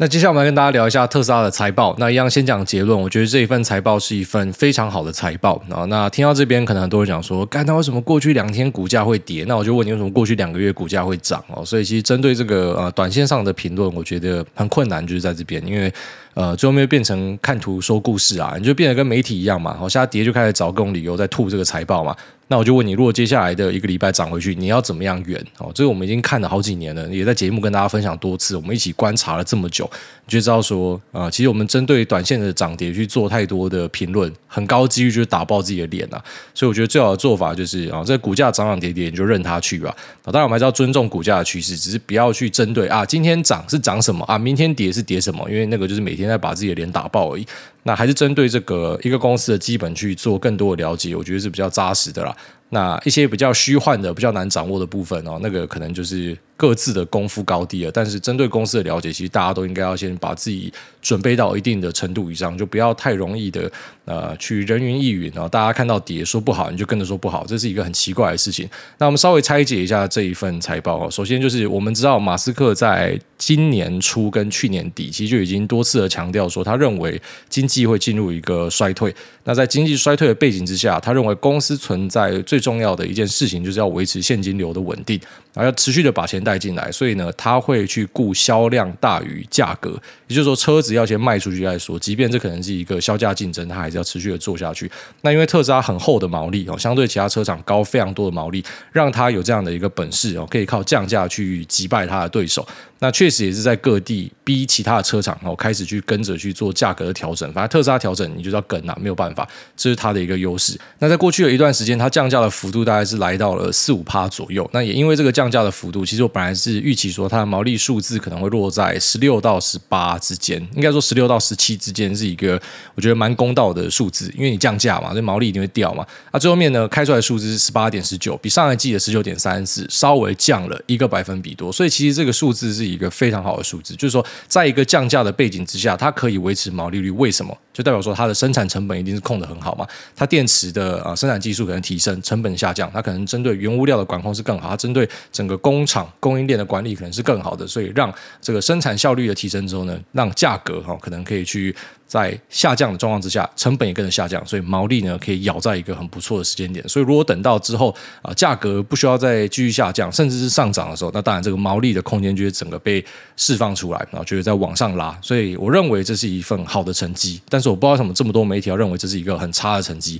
[0.01, 1.93] 那接下来我们来跟大家聊一下特斯拉的财报。
[1.99, 5.61] 那一样先讲结论，我觉得这一份财报是一份非常好的财报。
[5.69, 9.45] 啊，那听到这边，可能很多人讲说，干，那为什么过去两天股价会跌？
[9.49, 11.45] 那我就问你，为什么过去两个月股价会涨？
[11.49, 15.93] 哦，所以其实针对这个呃短线上的评论，我觉得很困难，就是在这边，因为
[16.39, 19.77] 呃最后面变成看图说故事啊，你就变得跟媒体一样嘛。
[19.77, 22.17] 好，现在跌就开始找各种理由在吐这个财报嘛。
[22.51, 25.39] 那我就问你，如果接下来的一个礼拜涨回去，你要怎么样圆？
[25.59, 29.85] 哦，这个我们已经看了好几年了，也在节目跟大家分享多次，我们一起观察了这么久，
[30.25, 36.25] 你就知道说，啊、其实我们针对短线的涨跌去做太多的评论，很高几率就是打爆自己的脸啊。
[36.55, 39.95] 所以我觉得最好的做法就是啊，这股价涨涨跌跌，你就任它去吧。
[40.23, 47.47] 啊，当然我们还是要尊重股价的趋势，只是不要去针对啊，今天涨是涨什么啊，明天跌是跌什么，因为那个就是每天在把自己的脸打爆而已。
[47.85, 52.37] 那还是针对这个一个公司的基本去做更多的了解，我觉得是比较扎实的啦。
[52.69, 56.37] 那一些比较虚幻的、比较难掌握的部分哦，那个可能就是。
[56.59, 63.71] 各自的功夫高低了，但是针对公司的了解，其实大家都应该要先把自己准备到一定的程度以上，就不要太容易的
[64.05, 65.49] 呃去人云亦云啊。
[65.49, 68.69] 大家看到跌说不好，你就跟着说不好，这是一个很奇怪的事情。
[68.99, 71.09] 那我们稍微拆解一下这一份财报哦。
[71.09, 79.15] 首先就是我们知道马斯克在今年初跟去年底，其实就已经多次的强调说，他认为经济会进入一个衰退。
[79.45, 85.19] 那在经济衰退的背景之下，他认为公司存在最重要的一件事情，就是要维持现金流的稳定，
[85.59, 86.39] 还要持续的把钱。
[86.49, 91.99] 带进来，所以呢，他会去顾销量大于价格，也就是说，车子要先卖出去再说。
[91.99, 94.89] 即便这可能是一个销价竞争，他还是要持续的做下去。
[95.23, 102.67] 那因为特斯拉很厚的毛利哦，相对其他车厂高非常多的毛利，让他有这样的一个本事哦，可以靠降价去击败他的对手。
[103.01, 107.53] 那确实也是在各地逼其他的车厂哦，开始去跟着去做价格的调整。
[107.53, 110.79] 反正特斯拉调整，你就是要跟啊，没有办法，这是它的一个优势。
[110.99, 114.69] 那在过去的一段时间，它降价的幅度大概是来到了四五趴左右。
[114.73, 122.61] 那也因为这个降降价的幅度，其实我本来是预期说它的毛利数字可能会落在十六到十八之间，应该说十六到十七之间是一个
[122.97, 126.05] 我觉得蛮公道的数字，因为你降价嘛，所以毛利一定会掉嘛。
[126.33, 132.89] 那最后面呢，开出来的数字是十八点十九，比上一季的十九点三四稍微降了一个百分比多，所以其实这个数字是。
[132.89, 137.11] 一个非常好的数字，就是说，在一个降价的背景之下，它可以维持毛利率。
[137.11, 137.55] 为什么？
[137.71, 139.87] 就代表说它的生产成本一定是控得很好嘛。
[140.17, 151.75] 它电池的啊生产技术可能提升，成本下降，它可能针对原物料的管控是更好，它针对整个工厂供应链的管理可能是更好的，所以让这个生产效率的提升之后呢，让价格哈可能可以去。
[152.09, 156.89] 在下降的状况之下，成本也跟着下降，所以毛利呢可以咬在一个很不错的时间点。
[156.89, 163.05] 所以如果等到之后啊，价格不需要再继续下降，甚至是上涨的时候，那当然这个毛利的空间就会整个被
[163.37, 165.15] 释放出来，然后就会再往上拉。
[165.21, 170.19] 所以我认为这是一份好的成绩，但是我不知道为什么这么多媒体要认为这是一个很差的成绩。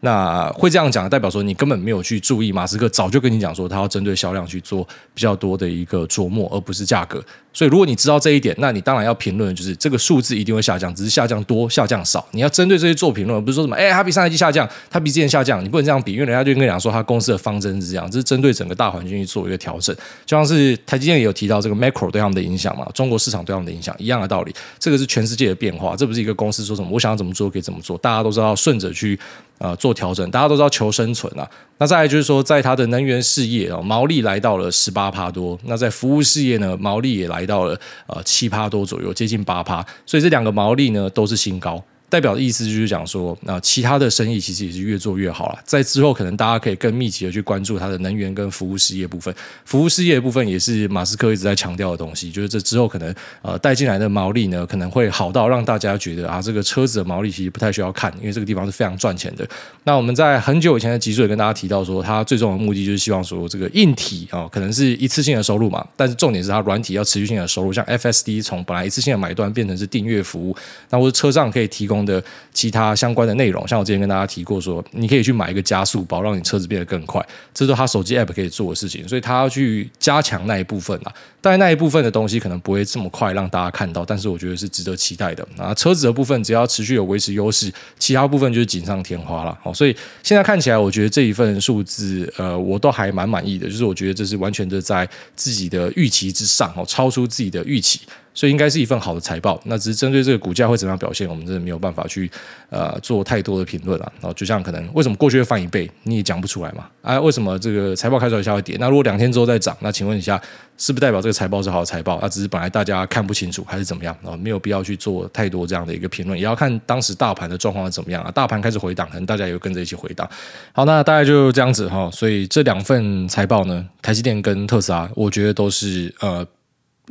[0.00, 4.82] 那会这样讲，代表说你根本没有去注意，马斯克早就跟你讲说，他要针对销量去做
[5.12, 7.22] 比较多的一个琢磨，而不是价格。
[7.52, 12.24] 所以如果你知道这一点，那你当然要评论，就是这个数字一定会下降，只是下降多，下降少。
[12.30, 19.94] 你要针对这些做评论，不是说什么，哎，它比上一季下降，它比之前下降，你不能这样比，因为人家就跟你讲说，他公司的方针是这样，这是针对整个大环境去做一个调整。
[20.24, 24.54] 就像是台积电也有提到这个 macro 对他们的影响嘛，中国市场对他们的影响一样的道理。
[24.78, 29.18] 这个是全世界的变化，这不是一个公司说什么我想要怎么做可以怎么做，大家都知道顺着去。
[29.58, 31.46] 呃，做调整，大家都知道求生存啊。
[31.80, 35.58] 那再来就是说，在它的能源事业啊，毛利来到了十八趴多。
[35.64, 39.82] 那在服务事业呢，毛利也来到了呃七趴多左右，接近八趴。
[40.04, 41.82] 所以这两个毛利呢，都是新高。
[42.10, 45.58] 代表的意思就是讲说，那其他的生意其实也是越做越好了。
[45.64, 49.32] 在之后，可能大家可以更密集的去关注它的能源跟服务事业部分。
[49.64, 59.48] 服务事业部分也是马斯克一直在强调的东西，就是这之后可能呃带进来的毛利呢，可能会好到让大家觉得啊，这个车子的毛利其实不太需要看，因为这个地方是非常赚钱的。
[59.84, 70.56] 那我们在很久以前的集数也跟大家提到说，它最终的目的就是希望说，这个硬体啊，可能是一次性的收入嘛，但是重点是它软体要持续性的收入，像 FSD 从本来一次性的买断变成是订阅服务，
[70.88, 71.99] 那或者车上可以提供。
[72.04, 81.12] 的其他相关的内容，像我之前跟大家提过说，你可以去买一个加速包，让你车子变得更快，这是他手机 app 可以做的事情，所以他要去加强那一部分啊。
[81.42, 85.46] 但那一部分的东西可能不会这么快让大家看到，但是我觉得是值得期待的。
[85.56, 89.58] 啊，车子的部分只要持续有维持优势，其他部分就是锦上添花了。
[89.62, 98.00] 好，所以现在看起来，我觉得这一份数字，呃，我都还蛮满意的，就是我觉得这是完全的在自己的预期之上，哦，超出自己的预期。
[98.32, 102.30] 所以应该是一份好的财报，那只是针对这个股价会怎么样表现，我们真的没有办法去
[102.70, 104.12] 呃做太多的评论了。
[104.20, 106.86] 然后就像可能为什么过去会翻一倍，你也讲不出来嘛？
[107.02, 108.76] 啊，为什么这个财报开出来一下会跌？
[108.78, 110.40] 那如果两天之后再涨，那请问一下，
[110.78, 112.18] 是不是代表这个财报是好的财报？
[112.22, 114.16] 那只是本来大家看不清楚还是怎么样？
[114.24, 118.30] 啊，没有必要去做太多这样的一个评论，也要看当时大盘的状况是怎么样啊。
[118.30, 120.28] 大盘开始回档，可能大家也会跟着一起回档。
[120.72, 122.08] 好，那大概就这样子哈。
[122.12, 126.46] 所以这两份财报呢，台积电跟特斯拉，我觉得都是呃。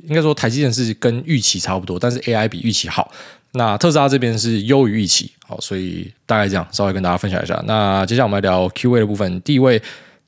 [0.07, 3.11] 应该说，台积电是跟预期差不多，但是 AI 比预期好。
[3.53, 7.59] 那特斯拉这边是优于预期，好，所以大概这样，稍微跟大家分享一下。
[7.65, 9.41] 那接下来我们来聊 Q&A 的部分。
[9.41, 9.81] 第一位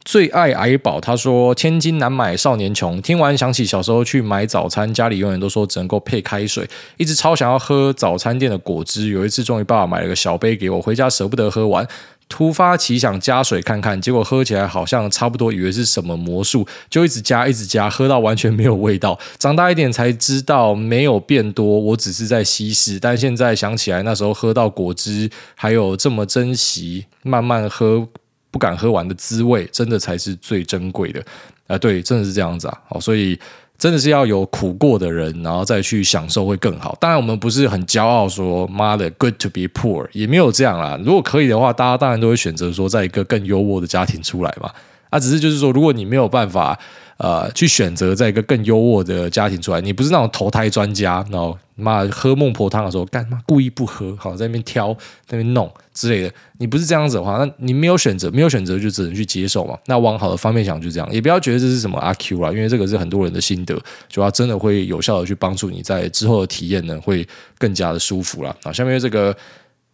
[0.04, 9.10] 最爱矮宝，他说：“千金难买少年穷。”听完想起小时候去买早餐，家里永远都说只能够配开水，一直超想要喝早餐店的果汁。
[9.10, 11.88] 有一次，终于爸爸买了个小杯给我，回家舍不得喝完。
[12.32, 19.20] 突发奇想加水看看，结果喝起来好像差不多，以为是什么魔术，就一直加一直加，喝到完全没有味道。
[19.38, 22.98] 长大一点才知道没有变多，我只是在稀释。
[22.98, 28.08] 但现在想起来，那时候喝到果汁还有这么珍惜，慢慢喝
[28.50, 31.20] 不敢喝完的滋味，真的才是最珍贵的。
[31.20, 32.78] 啊、呃，对，真的是这样子啊。
[32.88, 33.38] 好，所以。
[33.82, 36.96] 真的是要有苦过的人，然后再去享受会更好。
[37.02, 41.00] 当然，我们不是很骄傲说妈的 good to be poor，也没有这样啦。
[41.04, 44.70] 如果可以的话，大家当然都会选择说在一个更优渥的家庭出来嘛。
[45.10, 46.78] 啊，只是就是说，如果你没有办法。
[47.22, 54.92] 呃，去选择在一个更优渥的家庭出来，你不是那种投胎专家，然后妈喝孟婆汤的时候干嘛故意不喝，好在那边挑，
[55.28, 59.78] 在那边弄之类的，你不是这样子的话，那你没有选择，没有选择就只能去接受嘛。
[59.86, 63.80] 那往好的方面想，就这样，也不要觉得这是什么阿 Q 啦，因为这个是很多人的心得，
[64.10, 67.28] 就要真的会有效的去帮助你在之后的体验呢，会
[67.60, 68.56] 更加的舒服啦。
[68.64, 69.36] 啊，下面这个。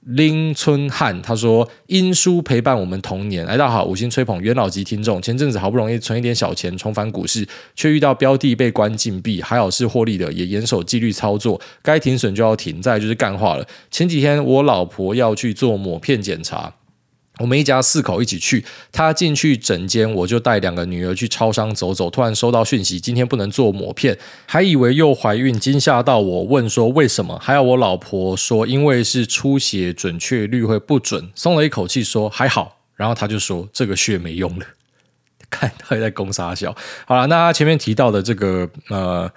[0.07, 5.21] 林春汉他说：“英叔陪伴我们童年。”哎，大家好，五星吹捧元老级听众。
[5.21, 12.81] 前阵子好不容易存一点小钱重返股市，却遇到标的被关禁闭，还好是获利的，也严守纪律操作，该停损就要停。
[12.81, 13.67] 再就是干话了。
[13.91, 16.73] 前几天我老婆要去做抹片检查。
[17.39, 22.09] 我们一家四口一起去，他进去诊间，我就带两个女儿去超商走走。
[22.09, 27.37] 突然收到讯息，今天不能做抹片，还以为又怀孕，惊吓到我，问说为什么？
[27.39, 32.79] 还有我老婆说，因为是出血，准确率会不准，松了一口气说还好。
[32.95, 34.65] 然后他就说这个血没用了，
[35.49, 36.75] 看他也在攻杀小。
[37.05, 39.31] 好了，那他前面提到的这个呃。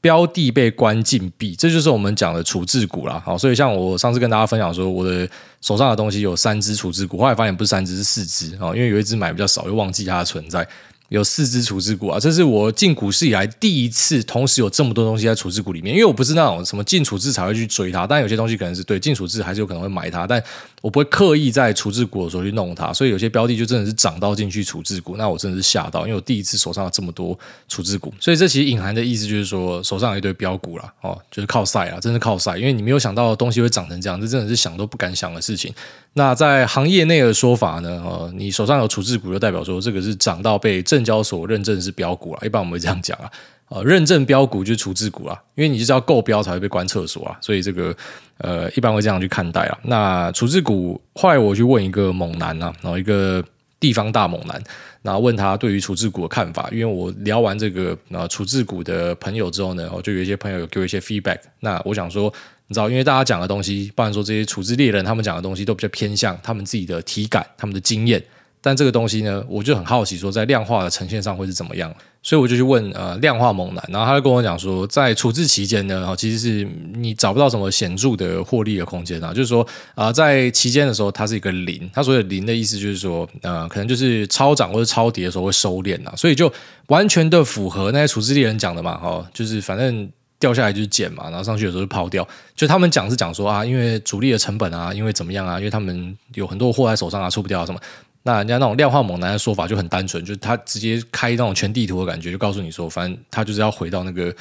[0.00, 3.20] 标的被关禁闭，这就是我们讲的处置股啦。
[3.24, 5.28] 好，所以像我上次跟大家分享说，我的
[5.60, 10.66] 手上的东西有三只处置股，后来发现不是三只，是四只啊，因为有一只买比较少，又忘记它的存在。
[11.08, 15.94] 有四只处置股啊，这是我进股市以来第一次，同时有这么多东西在处置股里面。
[15.94, 20.42] 因为我不是那种什么进处置才会去追它，但有些东西可能是对进处置还是有可能会买它，但
[20.82, 22.92] 我不会刻意在处置股的时候去弄它。
[22.92, 28.12] 所以有些标的就真的是涨到进去处置股，那我真的是吓到，因为我第一次手上有这么多处置股。
[28.20, 35.72] 所以这其实隐含的意思就是说，手上有一堆标股啦，哦，就是靠晒啊，真的靠晒，因为你没有想到东西会长成这样，这真的是想都不敢想的事情。
[36.14, 38.02] 那在行业内的说法呢？
[38.04, 42.40] 呃，你手上有处置股，就代表说这个是涨到被证交所认证是标股了。
[42.44, 43.30] 一般我们会这样讲啊，
[43.68, 47.94] 呃，认证标股就是处置股啊，因为你就是要够标才会被关厕所啊，所以这个
[48.38, 49.78] 呃，一般会这样去看待啊。
[49.84, 53.44] 那处置股，后来我去问一个猛男啊，然后一个
[53.78, 54.60] 地方大猛男，
[55.02, 62.32] 然后问他对于处置股的看法，因为我聊完这个呃处置股的朋友之后呢，我就有一些朋友给我一些 feedback，那我想说。
[62.68, 68.22] 你知道，因为大家讲的东西，不然说这些处置猎人他们讲的东西都比较偏向他们自己的体感、他们的经验。
[68.60, 71.94] 但这个东西呢，我就很好奇，说在量化的呈现上会是怎么样。
[72.22, 79.32] 所以我就去问呃量化猛男，然后他就跟我讲说，在处置期间呢，哦其实是你找不到什么显著的获利的空间啊。
[79.32, 79.62] 就是说
[79.94, 81.88] 啊、呃，在期间的时候，它是一个零。
[81.94, 86.12] 他所谓的零的意思就是说，呃，可能就是超涨或者超跌的时候会收敛啊。
[86.16, 86.52] 所以就
[86.88, 90.10] 完全的符合那些处置猎人讲的嘛，哦，就是反正。
[90.38, 92.26] 掉下来就是捡嘛，然后上去有时候就抛掉。
[92.54, 97.80] 就他们讲是讲说啊，因为主力的成本啊，因为怎么样啊，因为他们有很多货在手上啊，出不掉啊什么。
[98.22, 104.34] 那人家那种量化猛男的说法就很单纯，就是他直接开那种全地图的感觉，就告诉你说，反正他就是要回到那个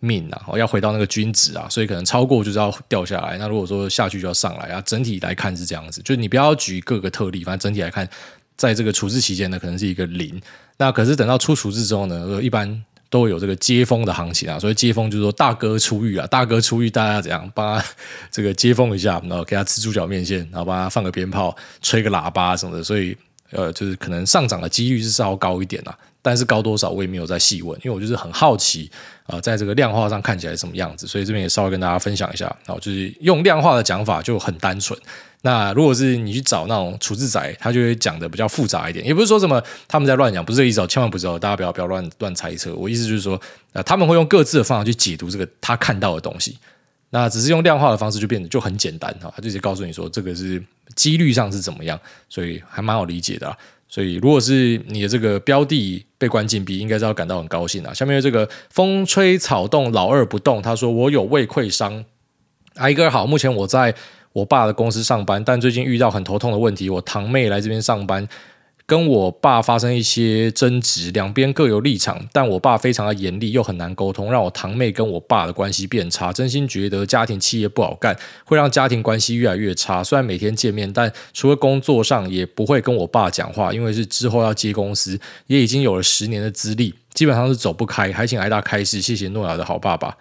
[0.00, 3.36] 命啊，要回到那个均值啊，所以可能超过就是要掉下来。
[3.36, 6.00] 那如果说下去就要上来啊，整体来看是这样子。
[6.02, 8.08] 就你不要举各个特例，反正整体来看，
[8.56, 10.40] 在这个处置期间呢，可能是一个零。
[10.78, 12.84] 那可是等到出处置之后呢，一般。
[13.14, 14.58] 都有这个接风的行情啊。
[14.58, 17.84] 所以接风就是说大哥出狱啊，大哥出狱，大家怎样帮他
[18.28, 22.82] 这个接风一下，然后给他吃猪脚面线，然后帮他放个鞭炮，吹个喇叭什么的。
[22.82, 23.16] 所以
[23.52, 25.96] 呃，就是可能上涨的几率是稍高一点啊。
[26.20, 28.90] 但是高多少我也没有再细问，因为我就是很好奇
[29.26, 32.44] 啊、在这个量化上看起来什么样子，所以这边也稍微跟大家分享一下。
[32.66, 34.98] 然后就是用量化的讲法就很单纯。
[35.46, 39.04] 那如果是你去找那种处置仔，他就会讲的比较复杂一点。
[39.04, 42.74] 也不是说什么他们在乱讲，不是这个意思哦，千万不是哦，大家不要不要乱乱猜测。
[42.74, 43.38] 我意思就是说，
[43.74, 46.56] 呃，他们会用各自的方法去解读这个他看到的东西。
[47.10, 50.60] 那只是用量化的方式就变得就很简单哈，他就直接告诉你说这个是
[50.96, 53.54] 几率上是怎么样，所以还蛮好理解的。
[53.86, 57.94] 所以，如果是你的这个标的被关禁闭，应该是要感到很高兴啊。
[57.94, 60.60] 下面这个风吹草动，老二不动。
[60.60, 62.04] 他说：“我有胃溃伤。”
[62.74, 63.94] 挨哥好，目前我在
[64.34, 66.90] 我爸的公司上班，但最近遇到很头痛的问题。
[66.90, 68.28] 我堂妹来这边上班。
[68.86, 76.30] 跟我爸发生一些争执，两边各有立场，但我爸非常的严厉，又很难沟通，让我堂妹跟我爸的关系变差。
[76.30, 78.14] 真心觉得家庭企业不好干，
[78.44, 80.04] 会让家庭关系越来越差。
[80.04, 88.12] 虽然每天见面，但除了工作上也不会跟我爸讲话，因为是之后要接公司，也已经有了十年的资历，基本上是走不开。
[88.12, 90.14] 还请挨大开示，谢谢诺亚的好爸爸。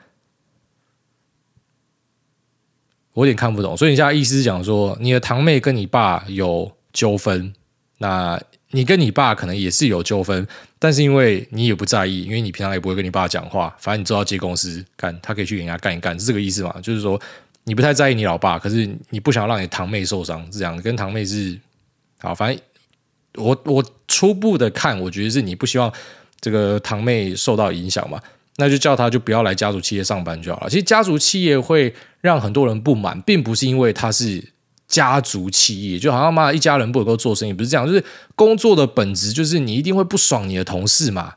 [3.13, 7.53] 我有点看不懂，所以你现在意思是讲说，你的堂妹跟你爸有纠纷，
[7.97, 8.41] 那？
[8.75, 10.47] 你跟你爸可能也是有纠纷，
[10.79, 16.75] 但是因为你也不在意，因为你平常也不会跟你爸讲话，反正你知道接公司干，他可以去给人家干一干，是这个意思嘛？
[16.81, 17.21] 就是说
[17.65, 21.55] 你不太在意你老爸，可是你不想让你堂妹受伤，是这样，跟堂妹是
[22.19, 22.59] 好，反正
[23.35, 25.93] 我我初步的看，我觉得是你不希望
[26.41, 28.19] 这个堂妹受到影响嘛，
[28.57, 30.69] 那就叫他就不要来家族企业上班就好了。
[30.69, 34.53] 其实家族企业会让很多人不满，并不是因为他是。
[34.85, 38.03] 家族企业就好像妈一家人不能够做生意，不是这样，就是
[38.35, 41.33] 工作的本质就是你一定会不爽你的同事嘛，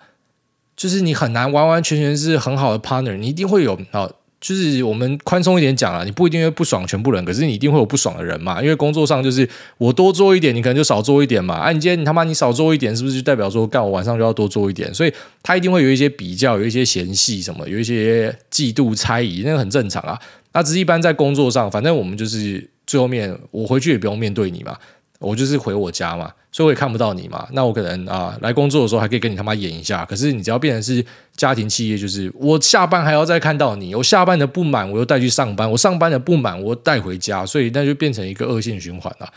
[0.77, 4.11] 就是你很难完完全全是很好的 partner，你一定会有啊，
[4.41, 14.93] 就是我们宽松一点讲啊，你不一定会不爽全部人，可是你一定会有不爽的人嘛，因为工作上就是我多做一点，你可能就少做一点嘛，啊，你今天你他妈你少做一点，是不是就代表说干我晚上就要多做一点？
[14.93, 15.13] 所以
[15.43, 20.19] 他一定会有一些比较，有一些嫌隙什么，有一些嫉妒猜疑，那个很正常啊。
[20.53, 22.71] 那只是一般在工作上，反正我们就是。
[22.87, 24.73] 最后面我回去也不用面对你嘛，
[25.19, 27.49] 我就是回我家嘛，所以我也看不到你嘛。
[27.53, 31.05] 那我可能啊来工作的时候还可以跟你他妈演一下，可是你只要变成是
[31.37, 39.29] 家庭企业，就是我下班还要再看到你，我下班的不满我又带去上班，我上班的不满我带回家，所以那就变成一个恶性循环了。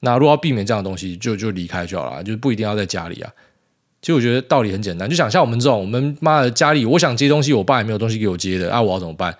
[0.00, 3.30] 那如果要避免这样的东西，就就离开就好了，就不一定要在家里啊。
[4.00, 9.36] 其实我觉得道理很简单，就想像我们这种，我们妈的家里，我想接东西，我爸也没有东西给我接的，啊，我要怎么办？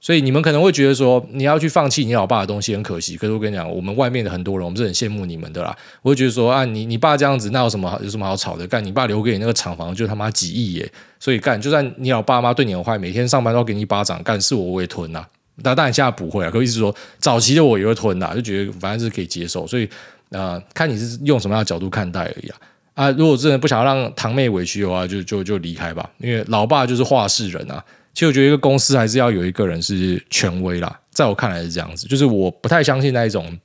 [0.00, 3.16] 所以你们可能会觉得说，你要去放弃你老爸的东西很可惜。
[3.16, 5.76] 可是我跟你讲，我们外面的很多人，我们是很羡慕你们的啦。
[6.02, 8.64] 我会觉得说啊，你你爸这样子，那有什么有什么好吵的？
[8.68, 10.92] 干你爸留给你那个厂房就他妈几亿耶！
[11.18, 15.26] 所以干，就算你老爸妈对你很坏，每天上班都要给你一巴掌，干是我我也吞呐。
[15.64, 16.50] 但当然现在不会啊。
[16.50, 19.66] 可意思说，早期的我也会吞呐，就觉得反正是可以接受。
[19.66, 19.84] 所以
[20.30, 22.56] 啊、呃，看你是用什么样的角度看待而已啊。
[22.94, 26.08] 啊，如果真的不想要让堂妹委屈的话，就就就离开吧。
[26.18, 27.84] 因为老爸就是话事人啊。
[28.18, 33.56] 其实我觉得一个公司还是要有一个人是权威啦，在我看来是这样子，就是我不太相信那一种。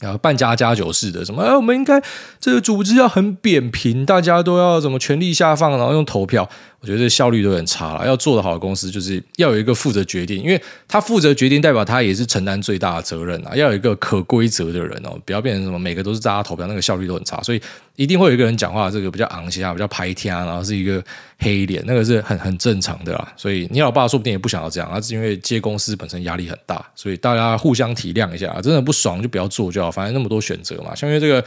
[0.00, 1.42] 然后办家家酒式的什么？
[1.42, 2.02] 哎，我们应该
[2.40, 6.48] 这个组织要很扁平，大家都要怎么权力下放，然后用投票。
[6.80, 8.06] 我觉得效率都很差了。
[8.06, 13.54] 要做得好的公司，就是要有一个负责决定，因为他负责决定，代表他也是承担最大的责任啊。
[13.54, 17.42] 要有一个可规则的人哦，不要变成什么每个都是大家投票，那个效率都很差。
[17.42, 17.60] 所以
[17.96, 21.04] 一定会有一个人讲话，这个比较昂些啊，比较拍天啊，然后是一个
[21.38, 23.32] 黑脸，那个是很很正常的啦。
[23.36, 29.90] 所以你老爸说不定也不想要这样，那是因为接公司本身压力很大，所以大家互相体谅一下，真的不爽就不要做就好。
[29.90, 31.44] 反正那么多选择嘛，像因为这个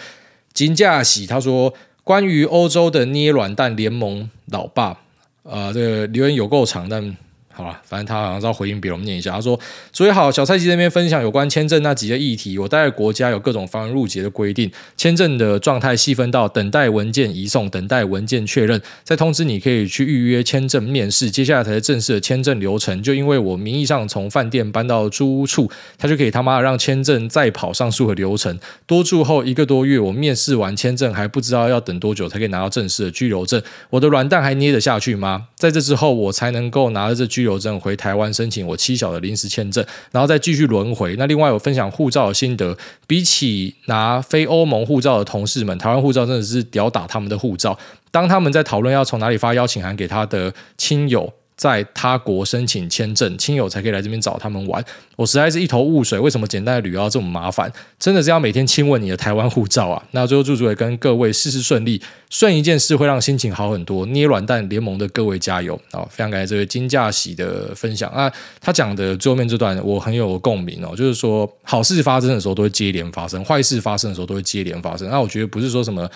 [0.54, 1.74] 金价喜他说，
[2.04, 5.00] 关于欧洲的捏软蛋联盟老爸，
[5.44, 7.16] 啊、这个留言有够长，但。
[7.56, 9.30] 好了，反正他好像是要回应别人，我们念一下。
[9.30, 9.60] 他说
[9.94, 12.58] ：“所以好，小蔡在这边分享有关签证那几个议题。
[12.58, 23.04] 我待的国家有各种繁文縟节的规定，签证的状态细分到等待文件移送、等待文件确认，再通知你可以去预约签证面试，接下来才是正式的签证流程。
[23.04, 28.60] 就因为我名义上从饭店搬到租屋处，他就可以他妈让签证再跑上述的流程。
[28.88, 33.62] 多住后一个多月，我面试完签证还不知道要等多久才可以拿到正式的居留证。
[33.92, 35.50] 我的软蛋还捏得下去吗？
[35.56, 41.16] 在这之后，我才能够拿着这居。”留证回台湾申请我七小的临时签证，然后再继续轮回。
[41.18, 42.76] 那另外我分享护照的心得，
[43.06, 47.78] 比起拿非欧盟护照的同事们，台湾护照真的是屌打他们的护照。
[48.12, 51.34] 当他们在讨论要从哪里发邀请函给他的亲友。
[51.56, 54.84] 在他国申请签证，亲友才可以来这边找他们玩。
[55.16, 57.72] 我实在是一头雾水，为什么简单的旅游要这么麻烦？
[58.00, 60.04] 真的是要每天亲吻你的台湾护照啊？
[60.12, 64.06] 那最后祝主也跟各位事事顺利，顺一件事会让心情好很多。
[64.08, 66.02] 捏软蛋联盟的各位加油啊！
[66.10, 75.08] 非常感谢这位金驾喜的分享啊，他讲的最后面这段我很有共鸣哦，就是说好事发生的时候都会接连发生，坏事发生的时候都会接连发生。
[75.10, 76.10] 那我觉得不是说什么。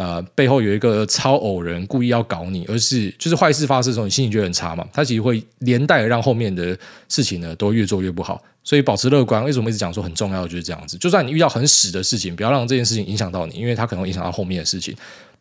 [0.00, 4.82] 那背后有一个超偶人故意要搞你，而是就是坏事发生的时候，你心情就很差嘛。
[4.94, 6.74] 他其实会连带让后面的
[7.10, 8.42] 事情呢都越做越不好。
[8.64, 10.48] 所以保持乐观，为什么一直讲说很重要？
[10.48, 10.96] 就是这样子。
[10.96, 14.96] 就算你遇到很屎的事情，不要让这件事情影响到你，因为它可能会影响到后面的事情。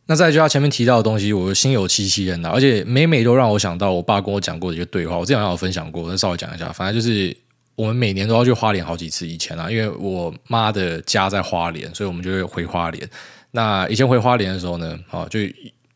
[0.07, 5.17] 那再就他前面提到的东西，我心有戚戚焉的，而且每每都让我想到我爸跟我讲过的一个对话。
[5.17, 6.69] 我之前有分享过，我再稍微讲一下。
[6.73, 7.33] 反正就是
[7.75, 9.25] 我们每年都要去花莲好几次。
[9.25, 13.09] 以前啊，因为我妈的家在花莲，所以我们就会回花莲。
[13.51, 15.39] 那以前回花莲的时候呢，哦，就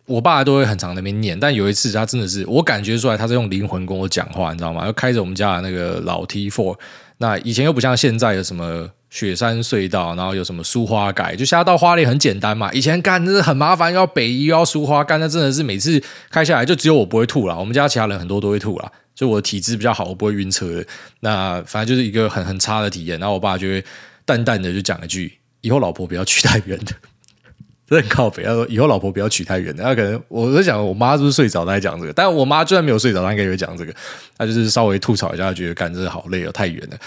[0.06, 4.86] 我爸都会很常在那边念，但有一次他真的是，我感觉出来他在用灵魂跟我讲话，你知道吗？
[4.86, 6.78] 要开着我们家的那个老 T4，
[7.20, 12.74] 那以前又不像现在有什么雪山隧道，然后有什么苏花改，就下到花莲很简单嘛。
[12.74, 20.84] 以前干真的很麻烦，要北宜又要苏花干，那真的是每次开下来就只有我不会吐了，我们家其他人很多都会吐了，就我的体质比较好，我不会晕车。
[21.22, 23.18] 那反正就是一个很很差的体验。
[23.20, 23.86] 然后我爸就会
[24.26, 26.94] 淡淡的就讲一句：以后老婆不要娶太远的。
[27.90, 29.84] 很靠北，他说以后老婆不要娶太远的。
[29.84, 32.14] 他可能我在想，我妈是不是睡着在讲这个？
[32.14, 33.94] 但我妈就算没有睡着，她应该也会讲这个。
[34.38, 36.98] 她就是稍微吐槽一下，她觉得干这好累哦，太远了。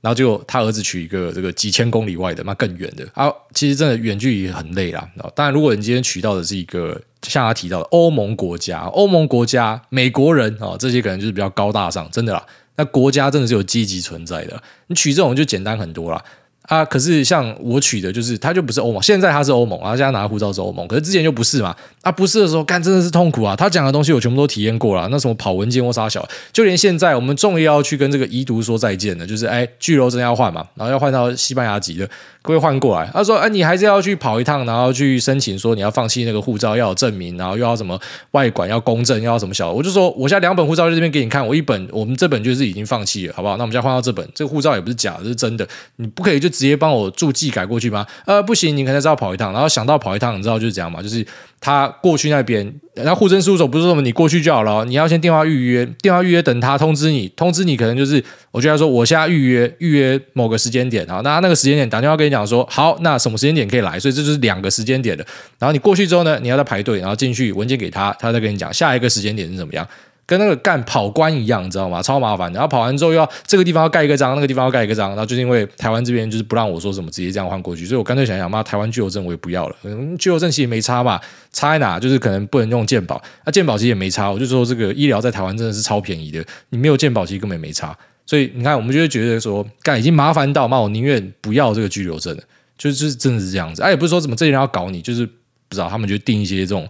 [0.00, 3.28] 然后就他儿子娶一个这个几千公里外的，那更远的啊。
[3.52, 5.08] 其实真的远距离很累啦。
[5.34, 12.46] 当然，如果你今天娶到的是一个像他提到的欧盟国家、欧盟国家、美国人啊，这些可能就是比较高大上，真的啦。
[12.76, 14.62] 那国家真的是有积极存在的。
[14.86, 16.24] 你娶这种就简单很多啦。
[16.68, 21.74] 啊，可是像我取的，就是他就不是欧盟，现在他是欧盟，啊，现在拿护照是欧盟，可是之前就不是嘛。
[22.02, 23.56] 啊，不是的时候，干真的是痛苦啊。
[23.56, 32.08] 他讲的东西我全部都体验过了，那什么跑文件或啥小，就连现在我们终于要去跟这个遗毒说再见了，就是哎，巨楼真要换嘛，然后要换到西班牙籍的。
[32.48, 43.58] 不会换过来，他说：“哎，你还是要去跑一趟，然后去申请说你要放弃那个护照，要有证明，然后又要什么外管要公证，要什么小。”我就说：“我现在两本护照在这边给你看，我一本我们这本就是已经放弃了，好不好？
[43.58, 48.06] 那我们现在换到这本，这个护照也不是假的，是真的，你不可以就直接帮我注记改过去吗？
[48.24, 51.26] 呃，不行，你可能是要跑一趟，然后想到跑一趟，你知道就是这样嘛，就是。”
[51.60, 65.26] 他过去那边，然后户政事务所不是说什么你过去就好了，你要先电话预约，电话预约等他通知你，通知你可能就是，我就要说我现在预约预约某个时间点，好，那那个时间点打电话跟你讲说，好，那什么时间点可以来，所以这就是两个时间点的，
[65.58, 69.86] 然后你过去之后呢，你要再排队，然后进去文件给他，他再跟你讲下一个时间点是怎么样。
[70.28, 72.02] 跟那个干跑关一样，你知道吗？
[72.02, 72.52] 超麻烦。
[72.52, 75.08] 然后跑完之后又要这个地方要盖一个章，那个地方要盖一个章。
[75.08, 79.76] 然后就是因为台湾这边就是不让我说什么，直接这样换过去，所以我干脆想想，妈，台湾居留证我也不要了。
[79.84, 81.18] 嗯，居留证其实没差嘛，
[81.50, 81.98] 差在哪？
[81.98, 83.18] 就是可能不能用健保。
[83.46, 87.96] 那健保其实也没差，我就说这个医疗在台湾真的是超便宜的，你没有健保其实根本没差。
[88.26, 92.42] 所以你看，我们就会觉得说，干已经麻烦到，妈，我宁愿不要这个居留证了。
[92.76, 93.82] 就是真的是这样子。
[93.82, 96.86] 哎，也不是说什么这些人要搞你，就是不知道他们就定一些这种。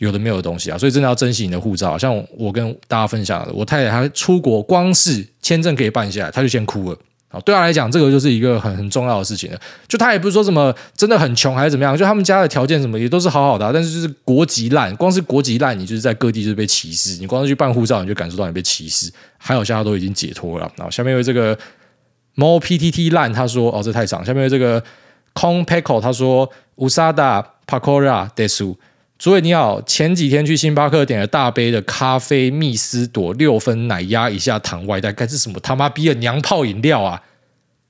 [0.00, 1.96] 有的没有的东西啊，所以真的要珍惜你的护照。
[1.96, 6.98] 像我跟大家分享的，我太太她出国，光是签证可以办下来，她就先哭了。
[7.28, 9.60] 啊，对她来讲，这个就是一个很很重要的事情了。
[9.86, 17.20] 就她也不是说什么真的很穷还是怎么样，就他们家的条件什么也都是好好的，但是就是国籍烂，光是国籍烂，你就是在各地就是被歧视。
[17.20, 19.12] 你光是去办护照，你就感受到你被歧视。
[19.36, 20.72] 还有，现在都已经解脱了。
[20.76, 21.54] 然后下面有这个
[22.36, 24.24] Mo PTT 烂，他说哦，这太长。
[24.24, 24.82] 下面有这个
[25.34, 28.74] Kong Peko，他说 Usada Pakora Desu。
[29.20, 37.20] 诸位你好，前几天去星巴克点了大杯的咖啡蜜丝朵六分奶压一下糖外带，该是什么他妈逼的娘炮饮料啊？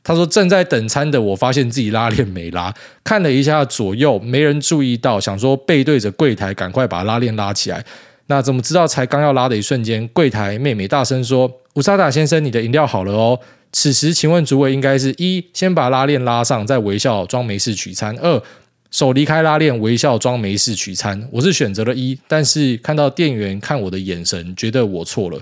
[0.02, 2.74] 他说正在等餐的我发现自己拉链没拉，
[3.04, 7.84] 看了一下左右没人注意到，想说背对着柜台赶快把拉链拉起来。
[8.26, 13.38] 那怎么知道才刚要拉的一瞬间，柜台妹妹大声说：“乌萨达先生，你的饮料好了哦。”
[13.72, 18.42] 此时请问诸位应该是一先把拉链拉上，再微笑装没事取餐；二。
[18.90, 21.28] 手离开拉链，微笑装没事取餐。
[21.30, 25.40] 我是选择了一，但是看到店员看我的眼神，觉得我错了。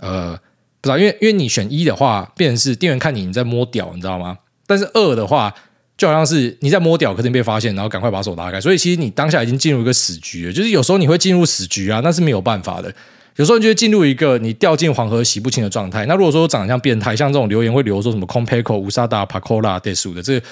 [0.00, 0.36] 呃，
[0.80, 4.38] 不知道，因为因为你选一的话，变成是店员看你你在摸屌，你知道吗？
[4.66, 5.54] 但是二的话，
[5.96, 8.60] 就好像是你在摸屌，可是你被发现，然后赶快把手拉开。
[8.60, 10.52] 所以其实你当下已经进入一个死局了。
[10.52, 12.92] 就是有时候你会进入死局啊，那是没有办法的。
[13.36, 16.04] 有时候你就会进入一个你掉进黄河洗不清的状态。
[16.06, 20.42] 那如果说长得像变态，像这种留言会留说什么 “Compeko Usada Pakola Desu” 的这。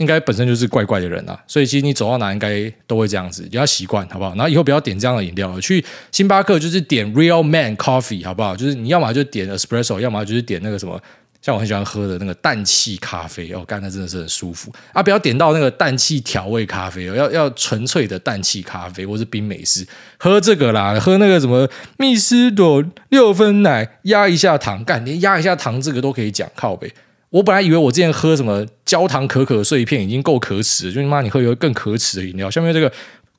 [0.00, 4.34] 应该本身就是怪怪的人啊，所以其实你走到哪应该都会这样子，你要习惯好不好？
[4.34, 8.56] 然后以后不要点这样的饮料，去星巴克就是点 Real Man Coffee 好不好？
[8.56, 10.98] 就是你要么就点 Espresso，要么就是点那个什么
[11.42, 15.02] 像我很喜欢喝的那个氮气咖啡哦，干，那真的是很舒服啊！
[15.02, 19.86] 不要点到那个氮气调味咖啡哦，要要纯粹的氮气咖啡或是冰美式，
[20.18, 26.90] 喝这个啦，喝那个什么蜜斯朵六分奶压一下糖，干，连压一下糖这个都可以讲靠北。
[27.30, 32.92] 我本来以为我之前喝什么焦糖可可碎片已经够可耻，就他妈你喝一个更可耻的饮料，下面这个。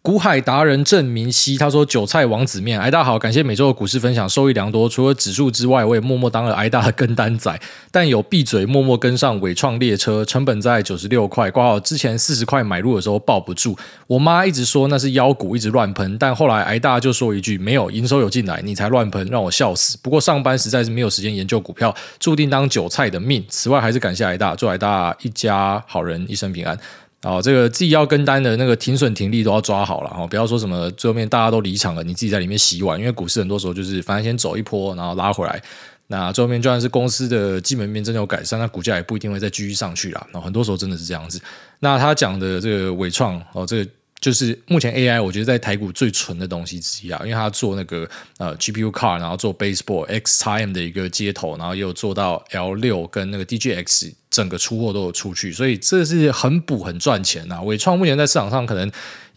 [0.03, 4.89] 股海达人郑明熙他说：“韭菜王子面，挨大好，感谢每周的股市分享，受益良多。
[4.89, 13.77] 除了指数之外，我也默默当了挨大的跟单仔，但有闭嘴默默跟上纬创列车，成本在九十六块，挂号之前四十块买入的时候抱不住。
[14.07, 19.99] 我妈一直说那是妖股，一直乱喷，但后来挨大就说一句没有营收有进来，你才乱喷，让我笑死。
[20.01, 23.45] 不过上班实在是没有时间研究股票，注定当韭菜的命。
[23.47, 26.75] 此外，还是感谢挨大，祝挨大一家好人一生平安。”
[27.23, 35.61] 哦，这个自己要跟单的那个停损停利都要抓好了哦，不要说什么最后面大家都离场了，你自己在里面洗碗，因为股市很多时候就是反正先走一波，然后拉回来，
[36.07, 40.27] 那最后面就算是公司的基本面真的有改善，那股价也不一定会再继续上去了。
[40.33, 41.39] 那很多时候真的是这样子。
[41.79, 43.91] 那他讲的这个伟创哦，这个。
[44.21, 48.07] 就是目前 AI，我觉得在台股最纯的东西之一啊，因为它做那个
[48.37, 57.59] 呃 GPU car，然后做 baseboard XXM 的一个接头，然后也有做到 L 六跟那个 DGX 整个出货都有出去，所以这是很补很赚钱呐。
[57.63, 58.87] 纬创目前在市场上可能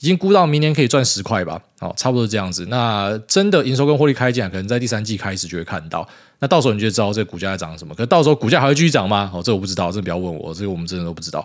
[0.01, 2.67] 已经估到明年可以赚十块吧，哦，差不多这样子。
[2.67, 6.07] 那真的营收跟获利开奖，可能在第三季开始就会看到。
[6.41, 7.95] 那到时候你就知道这个股价在涨什么。
[7.95, 9.31] 可到时候股价还会继续涨吗？
[9.33, 11.43] 哦，这我不知道，这不要问我，这个我们真的都不知道。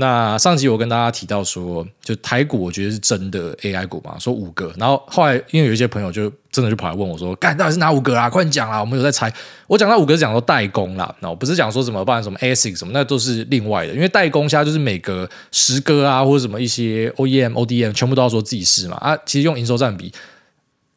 [0.00, 8.30] 那上集我跟大家提到说，就台股我觉得是真的 AI 股嘛，说五个，然后后来因为有一些朋友就真的就跑来问我说，干到底是哪五个啊？
[8.30, 9.30] 快讲啦，我们有在猜。
[9.66, 13.92] 我讲到五个讲说代工啦，那我不是讲说什么，不然什么 ASIC 什么，那都是另外的。
[13.92, 20.10] 因为代工现在就是每个十个啊，或者什么一些 OEM、ODM 全部都要说自己是嘛啊，其实用营收占比。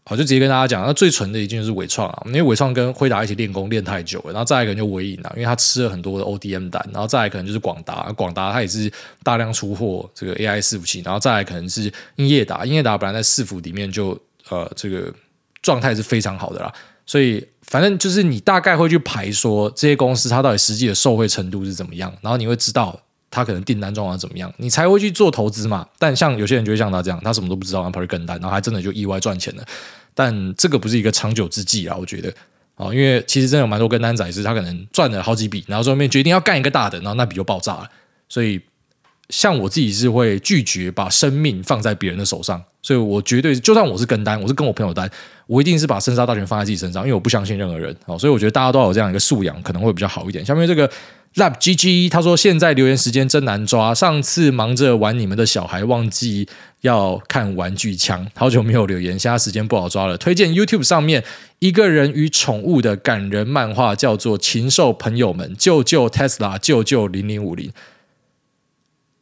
[0.05, 8.91] 好，就直接跟大家讲，那最纯的一件就是伟创啊，因为伟创跟辉达一起练功练太久了，然后再来可能就纬颖啊，因为他吃了很多的 ODM 单，然后再来可能就是广达，广达它也是
[9.23, 14.09] 大量出货这个 AI 伺服器，然后再来可能是英业达，英业达本来在伺服里面就
[14.49, 15.09] 呃这个
[15.61, 16.73] 状态是非常好的啦，
[17.05, 22.99] 所以反正就是你大概会去排说这些公司它到底实际的受惠程度是怎么样，然后你会知道。
[23.33, 25.87] 他可能订单状况怎么样，你才会去做投资嘛？
[25.97, 29.63] 但像有些人就会像他这样，他什么都不知道，然后跑去跟单，然后还真的就意外赚钱了。
[30.13, 32.31] 但这个不是一个长久之计啊，我觉得
[32.75, 37.89] 啊，因为其实真的有蛮多跟单仔是，他可能赚了好几笔，然后后面决定要干一个大的，然后那笔就爆炸了。
[38.29, 38.61] 所以
[39.29, 45.09] 像我自己是会拒绝把生命放在别人的手上，所以我绝对就算我是跟单，我是跟我朋友单，
[45.47, 48.15] 我一定是把生杀大权放在自己身上，因为我不相信任何人啊。
[48.15, 50.45] 所以我觉得大家都要有这样一个素养，可能会比较好一点。
[50.45, 50.87] 下面这个。
[51.35, 53.93] Lab GG，他说现在留言时间真难抓。
[53.93, 56.47] 上次忙着玩你们的小孩，忘记
[56.81, 60.15] 要看玩具枪，好久没有留言，现在时间不好抓了。
[60.15, 61.23] 推荐 YouTube 上面
[61.57, 67.71] 一个人与宠物的感人漫画，叫做《禽兽朋友们》，救救 Tesla，救救零零五零。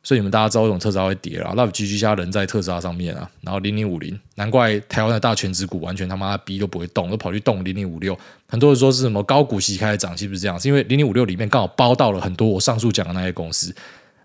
[0.03, 8.17] 所以你们大家知道这种特斯拉会跌了？Love GG 家人在特斯拉上面啊，然后零零五零，难怪台湾的大权值股完全他妈的逼都不会动，都跑去动零零五六。
[8.47, 10.59] 很多人说是什么高股息开始涨，是不是这样？
[10.59, 13.71] 是因为零零五六里面刚好包到了很多我上述讲的那些公司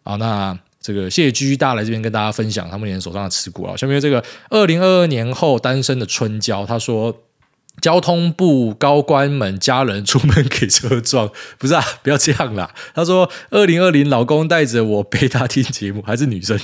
[0.02, 0.16] 啊。
[0.16, 3.76] 那这个谢谢 GG 大来这边跟大家分享他们目前手上的持股啊。
[3.76, 7.14] 下面这个二零二二年后单身的春娇，他说。
[7.80, 12.74] 交通部高官们家人出门给车撞，不是啊， 不要这样啦。
[12.94, 16.58] 他说，二零二零老公带着我陪他听节目，还是女生，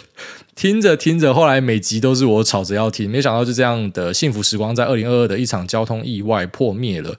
[0.55, 7.17] 听着听着，后来每集都是我吵着要听，没想到就这样的幸福时光，在二零二二的一场交通意外破灭了。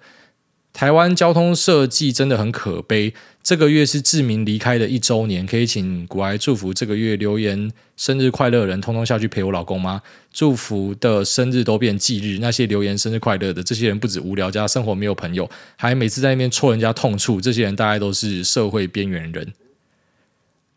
[0.74, 3.14] 台湾交通设计真的很可悲。
[3.44, 10.02] 这个月是志明离开的一周年，可以请股癌祝福这个月留言生日快乐的人，通通下去陪我老公吗？
[10.32, 19.54] 祝福的生日都变忌日，那些留言生日快乐的这些人，不止无聊加生活没有朋友，还每次在那边戳人家痛处，这些人大概都是社会边缘人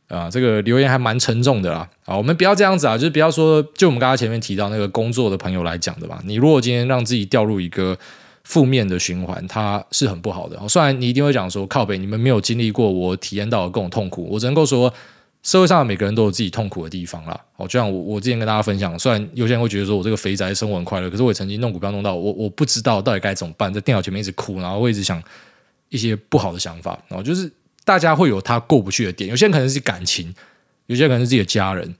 [0.08, 0.28] 啊。
[0.28, 1.88] 这个留言还蛮沉重的啦。
[2.04, 6.20] 啊，我们不要这样子啊，就是不要说，就我们刚刚前面提到那个工作的朋友来讲的吧。
[6.24, 7.96] 你如果今天让自己掉入一个。
[8.46, 10.56] 负面的循环，它是很不好的。
[10.68, 14.92] 虽然你一定会讲说，靠北，你们没有经历过我体验到的各种痛苦，我只能够说，
[15.42, 17.38] 社会上的每个人都有自己痛苦的地方啦。
[17.56, 25.20] 哦，就像我我之前跟大家分享，虽然有些人会觉得说我这个肥宅生活很快乐，可是我也曾经弄股票弄到我我不知道到底该怎么办，在电脑前面一直哭，然后我一直想
[25.88, 26.96] 一些不好的想法。
[27.08, 27.50] 然后就是
[27.84, 30.32] 大家会有他过不去的点，有些人可能是感情，
[30.86, 31.96] 有些人可能是自己的家人，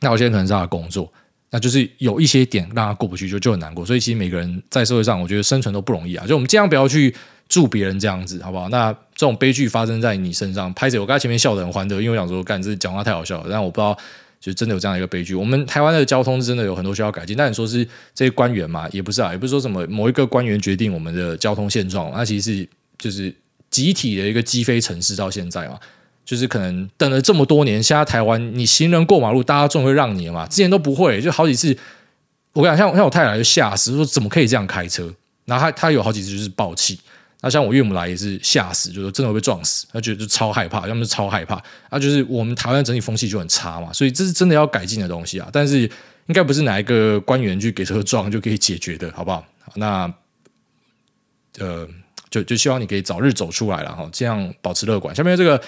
[0.00, 1.12] 那有些人可能是他的工作。
[1.56, 3.82] 那就是有一些点让他过不去，就就很难过。
[3.86, 6.26] 所以其实每个人在社会上，我觉得生存都不容易啊。
[6.26, 7.14] 就我们尽量不要去
[7.48, 8.68] 祝别人这样子，好不好？
[8.68, 13.48] 那这种悲剧发生在你身上，拍谢，我刚才前面笑得很欢乐，因为我想说，干这讲话太好笑了。
[13.50, 13.96] 但我不知道，
[14.38, 15.34] 就真的有这样一个悲剧。
[15.34, 17.34] 我们台湾的交通真的有很多需要改进。
[17.34, 17.82] 但你说是
[18.14, 23.34] 这些官员嘛，也不是啊，也不是说什么某一个官员决定我们的交通现状，那其实是就是
[23.70, 25.80] 集体的一个积非成是到现在嘛，
[26.26, 31.68] 就是可能等了这么多年，现在台湾你行人过马路，大家终于会让你了嘛，之前都不会，就好几次，
[32.52, 35.08] 我跟你讲，像像我太太就吓死，说怎么可以这样开车？
[35.44, 36.98] 然后他他有好几次就是爆气。
[37.42, 45.48] 那像我岳母来也是吓死，就是真的会被撞死，他觉得就超害怕，要么是超害怕，啊，就是我们台湾整体风气就很差嘛，所以这是真的要改进的东西啊。
[45.52, 49.44] 但是应该不是哪一个官员去给车撞就可以解决的，好不好？
[49.76, 50.12] 那
[51.58, 51.86] 呃，
[52.30, 55.14] 就就希望你可以早日走出来了哈，这样保持乐观。
[55.14, 55.62] 下面这个。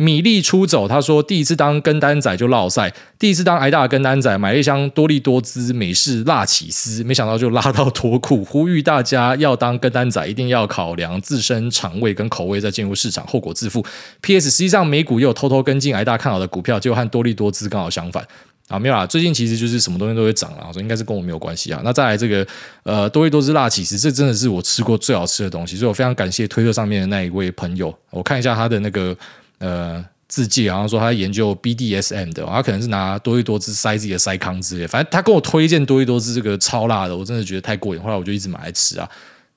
[0.00, 8.42] 米粒出走，他说第一次当跟单仔就落赛，第一次当挨大跟单仔，买了一箱多利多滋美式辣起司，没想到就拉到脱裤。
[8.42, 13.84] 呼吁大家要当跟单仔，一定要考量自身肠胃跟口味再进入市场，后果自负。
[14.22, 14.50] P.S.
[14.50, 18.26] 实际上美股也有偷偷跟进挨大看好的股票，结果和多利多滋刚好相反
[18.68, 21.82] 啊，没有啦，最近其实就是什么东西都会涨啊，所以应该是跟我没有关系啊。
[21.84, 22.46] 那再来这个
[22.84, 29.14] 呃多利多滋辣起司，这真的是我吃过最好吃的东西，所以我非常感谢推特上面的那一位朋友，我看一下他的那个。
[29.60, 39.08] 呃，自介好像说他研究 BDSM 的，他可能是拿多力多滋塞自己的塞康之类，反正他跟我推荐多力多滋这个超辣的，我真的觉得太过瘾，后来我就一直买来吃啊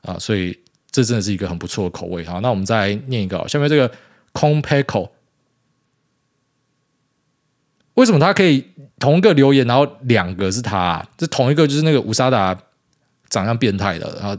[0.02, 0.58] 啊，所以
[0.92, 2.24] 这真的是一个很不错的口味。
[2.26, 3.90] 好，那我们再来念一个，下面这个
[4.34, 5.10] Compeko，
[7.94, 8.66] 为什么他可以
[9.00, 11.08] 同一个留言，然后两个是他？
[11.18, 12.54] 这同一个就是那个乌沙达
[13.30, 14.38] 长相变态的，然后。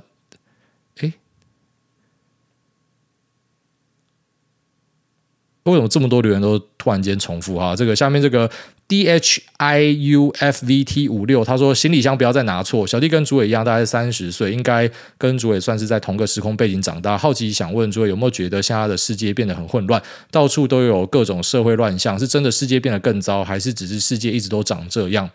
[5.65, 7.75] 为什么这么多留言都突然间重复哈？
[7.75, 8.51] 这个下面这个
[8.87, 12.87] D H I U F V T 五六，他说行李箱不要再拿错。
[12.87, 17.17] 小弟跟主委一样，大概三十岁，应该跟主委算是在同个时空背景长大。
[17.17, 25.31] 好奇想问主委有没有觉得现在的世界变得很混乱，到处都有各种社会乱象，是真的世界变得更糟，还是只是世界一直都长这样？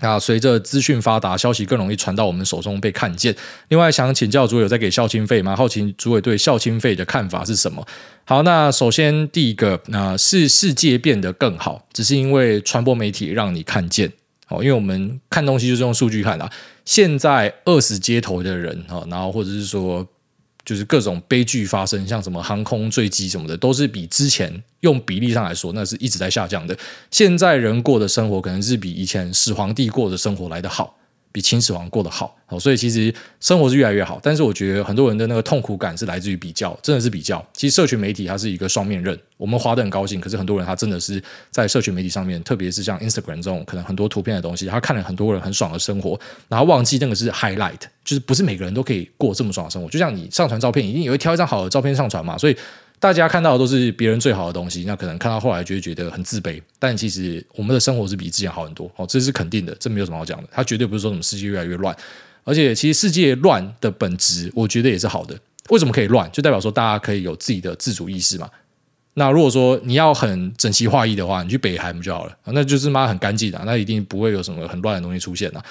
[0.00, 3.34] 那随着资讯发达，消息更容易传到我们手中被看见。
[3.68, 5.56] 另外，想请教主委有在给孝亲费吗？
[5.56, 7.86] 好奇主委对孝亲费的看法是什么？
[8.24, 14.12] 好，那首先第一个，那、呃、是世界变得更好，只是因为传播媒体让你看见。
[14.48, 16.50] 哦，因为我们看东西就是用数据看的。
[16.84, 20.06] 现在饿死街头的人哈，然后或者是说。
[20.66, 26.76] 就是各种悲剧发生，像什么航空坠机什么的，都是比之前用比例上来说，那是一直在下降的。
[27.10, 30.98] 现在人过的生活，可能是比以前始皇帝过的生活来得好。
[31.36, 34.18] 比秦始皇过得好，所以其实生活是越来越好。
[34.22, 37.46] 但是我觉得很多人的那个痛苦感是来自于比较，真的是比较。
[37.52, 46.18] 其实社群媒体它是一个双面刃，我们滑得很高兴，可是很多人他真的是在社群媒体上面，特别是像 Instagram 这种可能很多图片的东西，他看了很多人很爽的生活，
[46.48, 49.90] 然后忘记那个是 highlight，就是不是每个人都可以过这么爽的生活。
[49.90, 52.56] 就像你上传照片，一定也会挑一张好的照片上传嘛，所以。
[52.98, 56.60] 大家看到的都是别人最好的东西，那可能看到后来就会觉得很自卑。
[56.78, 60.48] 但其实我们的生活是比之前好很多，哦，这是肯定的，这没有什么好讲的。
[60.50, 61.94] 它绝对不是说什么世界越来越乱，
[62.44, 65.38] 而且其实世界乱的本质，我觉得也是好的。
[65.68, 66.30] 为什么可以乱？
[66.32, 68.48] 就代表说大家可以有自己的自主意识嘛。
[69.14, 72.36] 那如果说你要很整齐划一的话，你去北韩不就好了？
[72.46, 75.62] 那就是妈很干净的，那一定不会有什么很乱的东西出现的。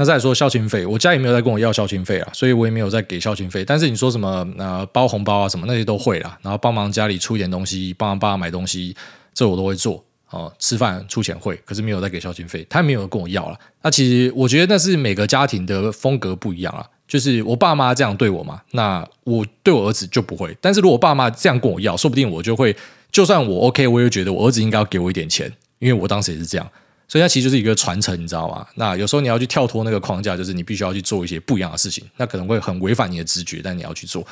[0.00, 3.64] 那再说孝亲费，我家也没有在跟我要孝亲费啊，所以我也没有在给孝亲费。
[3.64, 8.94] 但是你说什么呃包红包啊什么那些都会啦，然后帮忙家里出一点东西，帮忙爸爸买东西，
[9.34, 10.52] 这我都会做哦。
[10.60, 13.58] 吃饭出钱会，可是没有在给孝亲费，他没有跟我要了。
[13.82, 20.56] 那其实我觉得那是每个家庭的风格不一样啊，就是我爸妈这样对我嘛，那我对我儿子就不会。
[20.60, 22.76] 但是如果爸妈这样跟我要，说不定我就会，
[23.10, 26.70] 就算我 OK，我也觉得我儿子应该要给我一点钱，因为我当时也是这样。
[27.08, 28.66] 所以它其实就是一个传承，你知道吗？
[28.74, 34.24] 那有时候你要去跳脱那个框架，就是你必须要去做一些不一样的事情，那可能会很违反你的直觉，但你要去做。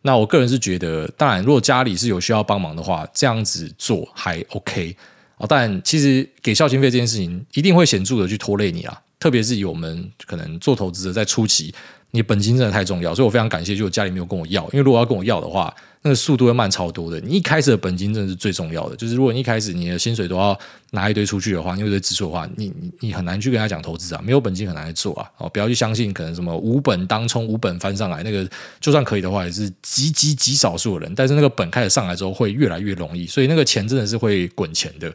[0.00, 4.96] 那我个人是觉得，当然，如果家里是有需要帮忙的话，这样子做还 OK
[5.36, 5.46] 啊。
[5.46, 11.72] 但其实给孝心费这件事情，一定会显著的去拖累你啊，特别是以我们可能做投资的在初期。
[12.14, 17.18] 你本金真的太重要，所以我非常感谢，就我家里没有跟我要，因为如果要跟我要的话，那个速度会慢超多的。
[17.20, 20.56] 你一开始的本金真的是最重要的，就是如果你一开始你的薪水都要
[20.90, 25.26] 拿一堆出去的话，你有一堆支出的话，你你你很难去跟他讲投资啊，没有本金很难去做啊。
[25.38, 28.46] 哦，不要去相信可能什么无本当冲、无本翻上来，那个
[28.78, 31.14] 就算可以的话，也是极极极少数的人。
[31.14, 35.10] 但是那个本开始上来之后，会越来越容易，所以那个钱真的是会滚钱的。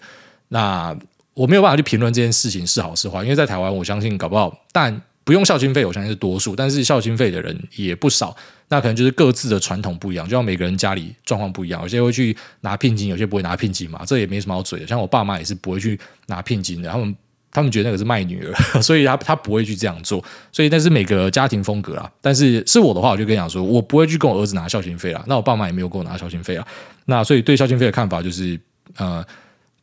[0.47, 0.97] 那
[1.35, 4.99] 我没有办法去评论这件事情是好是坏，因为在台湾，我相信搞不好，但。
[5.27, 8.33] 不用孝心费，我相信是多数，但是孝心费的人也不少。
[8.69, 14.87] 那可能就是各自的传统不一样，就像每个人家里状况不一样，有些会去拿聘金，有些不会拿聘金嘛，这也没什么好嘴的。
[14.87, 17.13] 像我爸妈也是不会去拿聘金的，他们
[17.51, 20.23] 他们觉得那个是卖女儿，所以他他不会去这样做。
[20.53, 22.09] 所以那是每个家庭风格啊。
[22.21, 25.21] 但是是我的话，我就跟你讲说，我不会去跟我儿子拿孝心费啦。
[25.27, 26.65] 那我爸妈也没有跟我拿孝心费啊。
[27.03, 28.57] 那所以对孝心费的看法就是，
[28.95, 29.21] 呃。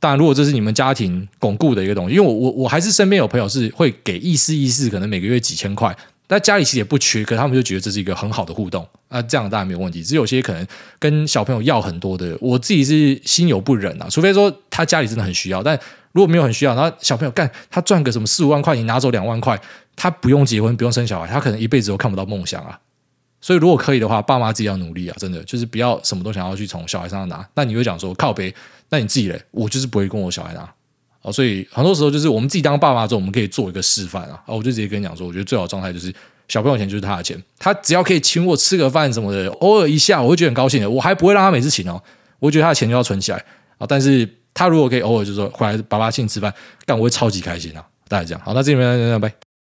[0.04, 5.96] 当然，如果这是你们家庭巩固的一个东西，因为我我我还是身边有朋友是会给意思意思，可能每个月几千块，
[6.26, 10.04] 但家里其实也不缺，可他们就觉得这是一个很好的互动啊，这样当然没有问题。
[10.04, 10.66] 只有些可能
[10.98, 14.06] 跟小朋友要很多的，我自己是心有不忍啊。
[14.10, 15.74] 除非说他家里真的很需要，但
[16.12, 19.58] 如果没有很需要，然后小朋友干他赚个什么四五万块，你拿走两万块，
[19.96, 22.78] 他不用结婚，不用生小孩，他可能一辈子都看不到梦想啊。
[23.40, 27.46] 所以如果可以的话，爸妈自己要努力啊，真的就是不要什么都想要去从小孩身上拿。
[27.54, 28.54] 那你会讲说靠北，
[28.90, 29.42] 那你自己嘞？
[29.50, 30.68] 我就是不会跟我小孩拿。
[31.22, 34.42] 哦，所以很多时候就是我们自己当爸妈之后，我们可以做一个示范啊。
[34.46, 36.12] 我就直接跟你讲说，我觉得最好的状态就是
[36.48, 40.90] 小朋友钱就是他的钱，他只要可以请我吃个饭什么的，偶尔一下我会觉得很高兴的。
[40.90, 42.02] 我还不会让他每次请哦，
[42.38, 43.42] 我觉得他的钱就要存起来
[43.78, 43.86] 啊。
[43.88, 46.52] 但是他如果可以偶尔就说回来爸爸请你吃饭，
[46.84, 47.82] 干我会超级开心啊。
[48.06, 49.53] 大概这样，好，那这边拜拜。